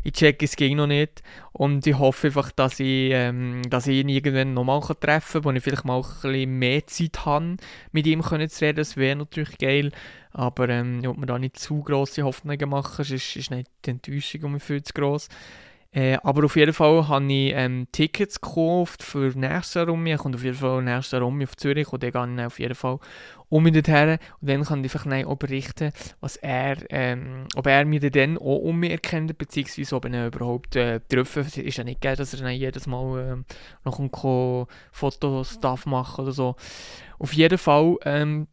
Ich 0.05 0.13
checke 0.13 0.45
es 0.45 0.55
ging 0.55 0.77
noch 0.77 0.87
nicht. 0.87 1.23
Und 1.53 1.87
ich 1.87 1.99
hoffe 1.99 2.27
einfach, 2.27 2.53
dass 2.53 2.79
ich, 2.79 3.11
ähm, 3.13 3.63
dass 3.69 3.87
ich 3.87 4.01
ihn 4.01 4.11
irgendwann 4.11 4.53
nochmal 4.53 4.83
treffen 5.01 5.43
kann, 5.43 5.45
wo 5.45 5.57
ich 5.57 5.63
vielleicht 5.63 5.87
mal 5.87 5.97
ein 5.97 6.03
bisschen 6.03 6.59
mehr 6.59 6.87
Zeit 6.87 7.25
habe, 7.25 7.57
mit 7.91 8.07
ihm 8.07 8.23
zu 8.23 8.35
reden. 8.37 8.77
Das 8.77 8.99
wäre 8.99 9.17
natürlich 9.17 9.57
geil. 9.57 9.93
Aber 10.33 10.69
ähm, 10.69 11.01
ich 11.01 11.07
wollte 11.07 11.21
mir 11.21 11.27
da 11.27 11.39
nicht 11.39 11.59
zu 11.59 11.83
grosse 11.83 12.23
Hoffnungen 12.23 12.69
machen, 12.69 13.05
sonst 13.05 13.35
ist 13.35 13.51
nicht 13.51 13.71
die 13.85 13.91
Enttäuschung 13.91 14.45
um 14.45 14.53
mich 14.53 14.63
viel 14.63 14.83
zu 14.83 14.93
gross. 14.93 15.29
Äh, 15.93 16.19
aber 16.23 16.45
auf 16.45 16.55
jeden 16.55 16.73
Fall 16.73 17.09
habe 17.09 17.33
ich 17.33 17.53
ähm, 17.53 17.89
Tickets 17.91 18.41
gekauft 18.41 19.03
für 19.03 19.33
nächstes 19.37 19.75
Jahr 19.75 19.89
um 19.89 20.03
mich. 20.03 20.15
Ich 20.15 20.21
komme 20.21 20.37
auf 20.37 20.45
jeden 20.45 20.57
Fall 20.57 20.83
nächstes 20.83 21.13
Jahr 21.13 21.25
auf 21.25 21.57
Zürich 21.57 21.93
und 21.93 22.03
dann 22.03 22.13
gehe 22.13 22.37
ich 22.37 22.47
auf 22.47 22.61
jeden 22.61 22.75
Fall 22.77 22.99
um 23.49 23.65
mich 23.65 23.73
dorthin. 23.73 24.19
Und 24.41 24.49
dann 24.49 24.63
kann 24.63 24.85
ich 24.85 24.95
einfach 24.95 25.27
auch 25.27 25.37
berichten, 25.37 25.93
was 26.21 26.37
er, 26.37 26.77
ähm, 26.91 27.47
ob 27.57 27.67
er 27.67 27.85
mich 27.85 28.09
dann 28.13 28.39
auch 28.39 28.59
um 28.59 28.79
mich 28.79 28.93
erkennt, 28.93 29.37
beziehungsweise 29.37 29.97
ob 29.97 30.05
er 30.05 30.11
ihn 30.13 30.27
überhaupt 30.29 30.77
äh, 30.77 31.01
treffen. 31.01 31.41
Es 31.41 31.57
ist 31.57 31.77
ja 31.79 31.83
nicht 31.83 32.01
gegeben, 32.01 32.19
dass 32.19 32.35
er 32.35 32.41
dann 32.41 32.55
jedes 32.55 32.87
Mal 32.87 33.19
äh, 33.19 33.55
noch 33.85 33.99
ein 33.99 34.13
Fotostuff 34.93 35.87
machen 35.87 36.23
oder 36.23 36.33
so. 36.33 36.55
Auf 37.19 37.33
jeden 37.33 37.59
Fall 37.59 37.97
ähm, 38.05 38.47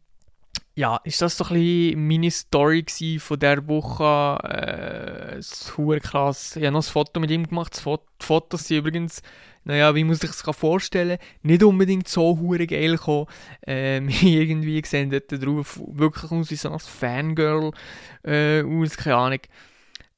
ja, 0.78 1.00
ist 1.02 1.20
das 1.20 1.36
so 1.36 1.44
ein 1.46 1.54
bisschen 1.54 2.06
meine 2.06 2.30
Story 2.30 2.84
von 3.18 3.38
dieser 3.40 3.66
Woche. 3.66 4.38
Äh, 4.48 5.42
super 5.42 5.98
krass. 5.98 6.54
Ich 6.54 6.62
habe 6.62 6.72
noch 6.72 6.86
ein 6.86 6.92
Foto 6.92 7.18
mit 7.18 7.32
ihm 7.32 7.48
gemacht. 7.48 7.76
Die 7.76 8.24
Fotos 8.24 8.68
sind 8.68 8.76
übrigens, 8.76 9.20
naja, 9.64 9.92
wie 9.96 10.04
muss 10.04 10.22
ich 10.22 10.30
es 10.30 10.40
vorstellen, 10.40 11.18
nicht 11.42 11.64
unbedingt 11.64 12.06
so 12.06 12.38
hure 12.38 12.64
geil 12.68 12.92
gekommen. 12.92 13.26
Ähm, 13.66 14.08
irgendwie 14.22 14.80
sehen 14.86 15.10
dort 15.10 15.32
drauf 15.44 15.80
wirklich 15.84 16.30
aus 16.30 16.48
wie 16.52 16.54
so 16.54 16.70
ein 16.70 16.78
Fangirl 16.78 17.72
äh, 18.22 18.62
aus, 18.62 18.96
keine 18.96 19.16
Ahnung. 19.16 19.40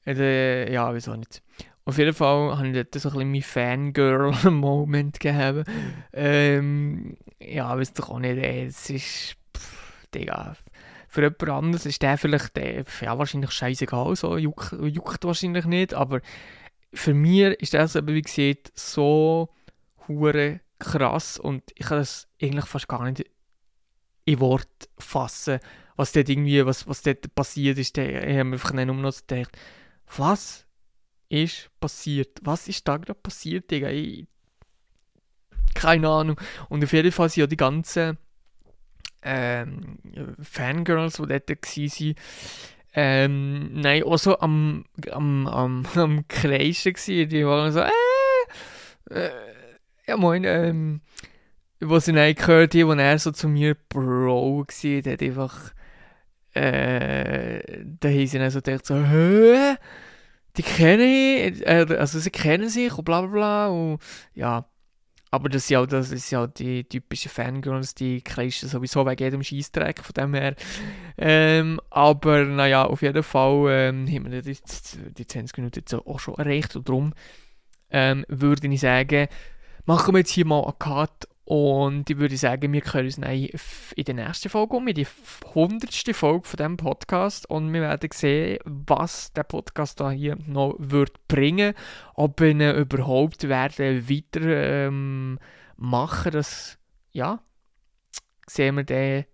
Äh, 0.05 0.71
ja, 0.71 0.93
wieso 0.93 1.15
nicht. 1.15 1.41
Auf 1.85 1.97
jeden 1.97 2.13
Fall 2.13 2.55
habe 2.55 2.67
ich 2.67 2.75
dort 2.75 2.93
so 2.93 3.09
ein 3.09 3.31
bisschen 3.31 3.31
meinen 3.31 3.93
Fangirl-Moment 3.93 5.19
gehabt. 5.19 5.67
Ähm, 6.13 7.17
ja, 7.39 7.75
weiß 7.75 7.93
doch 7.93 8.11
auch 8.11 8.19
nicht, 8.19 8.37
ey, 8.37 8.65
es 8.65 8.91
ist 8.91 9.37
Digga, 10.13 10.55
für 11.07 11.21
jemand 11.21 11.49
anderes 11.49 11.85
ist 11.85 12.01
der 12.01 12.17
vielleicht 12.17 12.55
der, 12.55 12.85
ja, 13.01 13.17
wahrscheinlich 13.17 13.51
scheißegal, 13.51 14.15
so, 14.15 14.37
juckt, 14.37 14.73
juckt 14.73 15.23
wahrscheinlich 15.25 15.65
nicht, 15.65 15.93
aber 15.93 16.21
für 16.93 17.13
mich 17.13 17.59
ist 17.61 17.73
das 17.73 17.95
eben, 17.95 18.07
wie 18.07 18.21
gesagt, 18.21 18.71
so 18.75 19.49
hure 20.07 20.61
krass 20.79 21.37
und 21.37 21.63
ich 21.75 21.85
kann 21.85 21.99
das 21.99 22.27
eigentlich 22.41 22.65
fast 22.65 22.87
gar 22.87 23.03
nicht 23.03 23.25
in 24.25 24.39
Wort 24.39 24.89
fassen, 24.97 25.59
was 25.95 26.11
dort 26.11 26.29
irgendwie, 26.29 26.65
was, 26.65 26.87
was 26.87 27.01
dort 27.01 27.33
passiert 27.35 27.77
ist. 27.77 27.97
Ich 27.97 28.07
habe 28.07 28.43
mir 28.43 28.53
einfach 28.53 28.73
nur 28.73 28.85
noch 28.85 29.15
gedacht, 29.27 29.57
was 30.15 30.65
ist 31.29 31.69
passiert? 31.79 32.39
Was 32.41 32.67
ist 32.67 32.87
da 32.87 32.97
gerade 32.97 33.19
passiert, 33.19 33.71
Digga? 33.71 33.89
Ich, 33.89 34.27
keine 35.73 36.09
Ahnung. 36.09 36.39
Und 36.69 36.83
auf 36.83 36.93
jeden 36.93 37.11
Fall 37.11 37.29
sind 37.29 37.41
ja 37.41 37.47
die 37.47 37.57
ganzen 37.57 38.17
ähm, 39.23 39.97
Fangirls, 40.41 41.17
die 41.17 41.27
dort 41.27 41.49
waren, 41.49 42.15
ähm, 42.93 43.69
nein, 43.73 44.03
auch 44.03 44.17
so 44.17 44.39
am, 44.39 44.85
am, 45.11 45.47
am, 45.47 45.85
am 45.95 46.27
Kreischen 46.27 46.93
gewesen. 46.93 47.29
Die 47.29 47.45
waren 47.45 47.71
so, 47.71 47.79
äh, 47.79 47.89
äh 49.09 49.31
ja 50.07 50.17
moin, 50.17 50.43
ähm, 50.43 51.01
wo 51.79 51.99
sie 51.99 52.13
dann 52.13 52.35
gehört 52.35 52.75
haben, 52.75 52.87
wo 52.87 52.93
er 52.93 53.19
so 53.19 53.31
zu 53.31 53.47
mir 53.47 53.75
Bro 53.89 54.59
war, 54.59 55.01
der 55.01 55.13
hat 55.13 55.21
einfach, 55.21 55.73
äh, 56.53 57.83
da 57.99 58.09
haben 58.09 58.27
sie 58.27 58.39
dann 58.39 58.51
so 58.51 58.61
gedacht, 58.61 58.85
so, 58.85 58.95
hä? 58.95 59.75
Die 60.57 60.63
kenne 60.63 61.05
ich, 61.05 61.65
äh, 61.65 61.85
also 61.97 62.19
sie 62.19 62.29
kennen 62.29 62.69
sich 62.69 62.93
und 62.97 63.05
bla 63.05 63.21
bla 63.21 63.29
bla 63.31 63.67
und 63.69 64.01
ja, 64.33 64.65
aber 65.31 65.47
das 65.47 65.63
ist 65.63 65.69
ja, 65.69 65.85
das 65.85 66.11
ist 66.11 66.29
ja 66.29 66.45
die 66.45 66.83
typischen 66.83 67.31
Fangirls, 67.31 67.95
die 67.95 68.21
kreischen 68.21 68.67
sowieso 68.67 69.05
wegen 69.05 69.23
jedem 69.23 69.43
Scheißdreck 69.43 70.03
von 70.03 70.13
dem 70.13 70.33
her. 70.33 70.55
Ähm, 71.17 71.79
aber 71.89 72.43
naja, 72.43 72.83
auf 72.83 73.01
jeden 73.01 73.23
Fall 73.23 73.67
ähm, 73.69 74.07
haben 74.07 74.29
wir 74.29 74.41
die, 74.41 74.57
die 75.17 75.27
20 75.27 75.57
Minuten 75.57 75.79
jetzt 75.79 75.93
auch 75.93 76.19
schon 76.19 76.35
erreicht 76.35 76.75
und 76.75 76.89
darum 76.89 77.13
ähm, 77.91 78.25
würde 78.27 78.67
ich 78.67 78.81
sagen, 78.81 79.27
machen 79.85 80.13
wir 80.13 80.19
jetzt 80.19 80.31
hier 80.31 80.45
mal 80.45 80.63
einen 80.65 80.77
Cut 80.77 81.29
und 81.43 82.09
ich 82.09 82.17
würde 82.17 82.37
sagen, 82.37 82.71
wir 82.71 82.81
können 82.81 83.07
uns 83.07 83.17
in 83.95 84.05
der 84.05 84.15
nächsten 84.15 84.49
Folge 84.49 84.75
um, 84.75 84.87
in 84.87 84.95
die 84.95 85.07
hundertste 85.55 86.13
Folge 86.13 86.47
von 86.47 86.57
diesem 86.57 86.77
Podcast. 86.77 87.49
Und 87.49 87.73
wir 87.73 87.81
werden 87.81 88.09
sehen, 88.13 88.59
was 88.63 89.33
der 89.33 89.43
Podcast 89.43 89.99
da 89.99 90.11
hier 90.11 90.37
noch 90.45 90.75
wird 90.77 91.27
bringen 91.27 91.73
Ob 92.13 92.39
wir 92.39 92.49
ihn 92.49 92.61
überhaupt 92.61 93.47
werden 93.49 94.07
weiter 94.07 94.41
ähm, 94.41 95.39
machen, 95.77 96.31
das, 96.31 96.77
ja, 97.11 97.41
sehen 98.47 98.75
wir 98.75 98.83
dann 98.83 99.25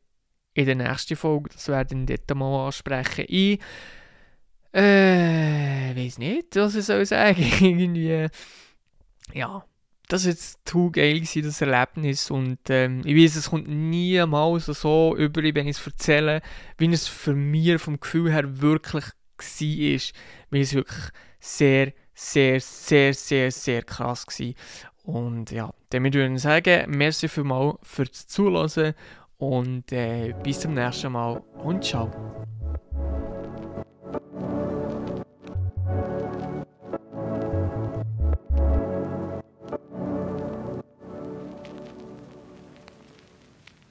in 0.53 0.65
der 0.65 0.75
nächsten 0.75 1.17
Folge. 1.17 1.49
Das 1.53 1.67
werden 1.67 2.07
wir 2.07 2.17
dort 2.17 2.37
mal 2.37 2.67
ansprechen. 2.67 3.25
Ich, 3.27 3.59
äh, 4.71 5.93
weiß 5.95 6.19
nicht, 6.19 6.55
was 6.55 6.75
ich 6.75 6.85
soll 6.85 7.05
sagen. 7.05 7.43
Irgendwie, 7.59 8.27
ja 9.33 9.65
das 10.07 10.23
war 10.23 10.31
jetzt 10.31 10.59
zu 10.65 10.91
geil, 10.91 11.15
gewesen, 11.15 11.43
das 11.43 11.61
Erlebnis. 11.61 12.31
Und 12.31 12.59
ähm, 12.69 13.01
ich 13.05 13.15
weiß, 13.15 13.35
es 13.35 13.49
kommt 13.49 13.67
niemals 13.67 14.65
so 14.65 15.15
über, 15.17 15.43
wenn 15.43 15.67
ich 15.67 15.77
es 15.77 15.85
erzähle, 15.85 16.41
wie 16.77 16.91
es 16.91 17.07
für 17.07 17.33
mich 17.33 17.79
vom 17.81 17.99
Gefühl 17.99 18.31
her 18.31 18.61
wirklich 18.61 19.05
war. 19.05 20.21
Weil 20.49 20.61
es 20.61 20.73
wirklich 20.73 21.09
sehr, 21.39 21.93
sehr, 22.13 22.59
sehr, 22.59 23.13
sehr, 23.13 23.51
sehr 23.51 23.83
krass 23.83 24.25
war. 24.27 24.53
Und 25.03 25.51
ja, 25.51 25.73
damit 25.89 26.13
würde 26.13 26.33
ich 26.33 26.41
sagen, 26.41 26.89
merci 26.89 27.27
vielmals 27.27 27.77
fürs 27.83 28.27
Zuhören 28.27 28.93
und 29.37 29.91
äh, 29.91 30.33
bis 30.43 30.61
zum 30.61 30.73
nächsten 30.73 31.11
Mal 31.11 31.41
und 31.63 31.83
ciao. 31.83 32.11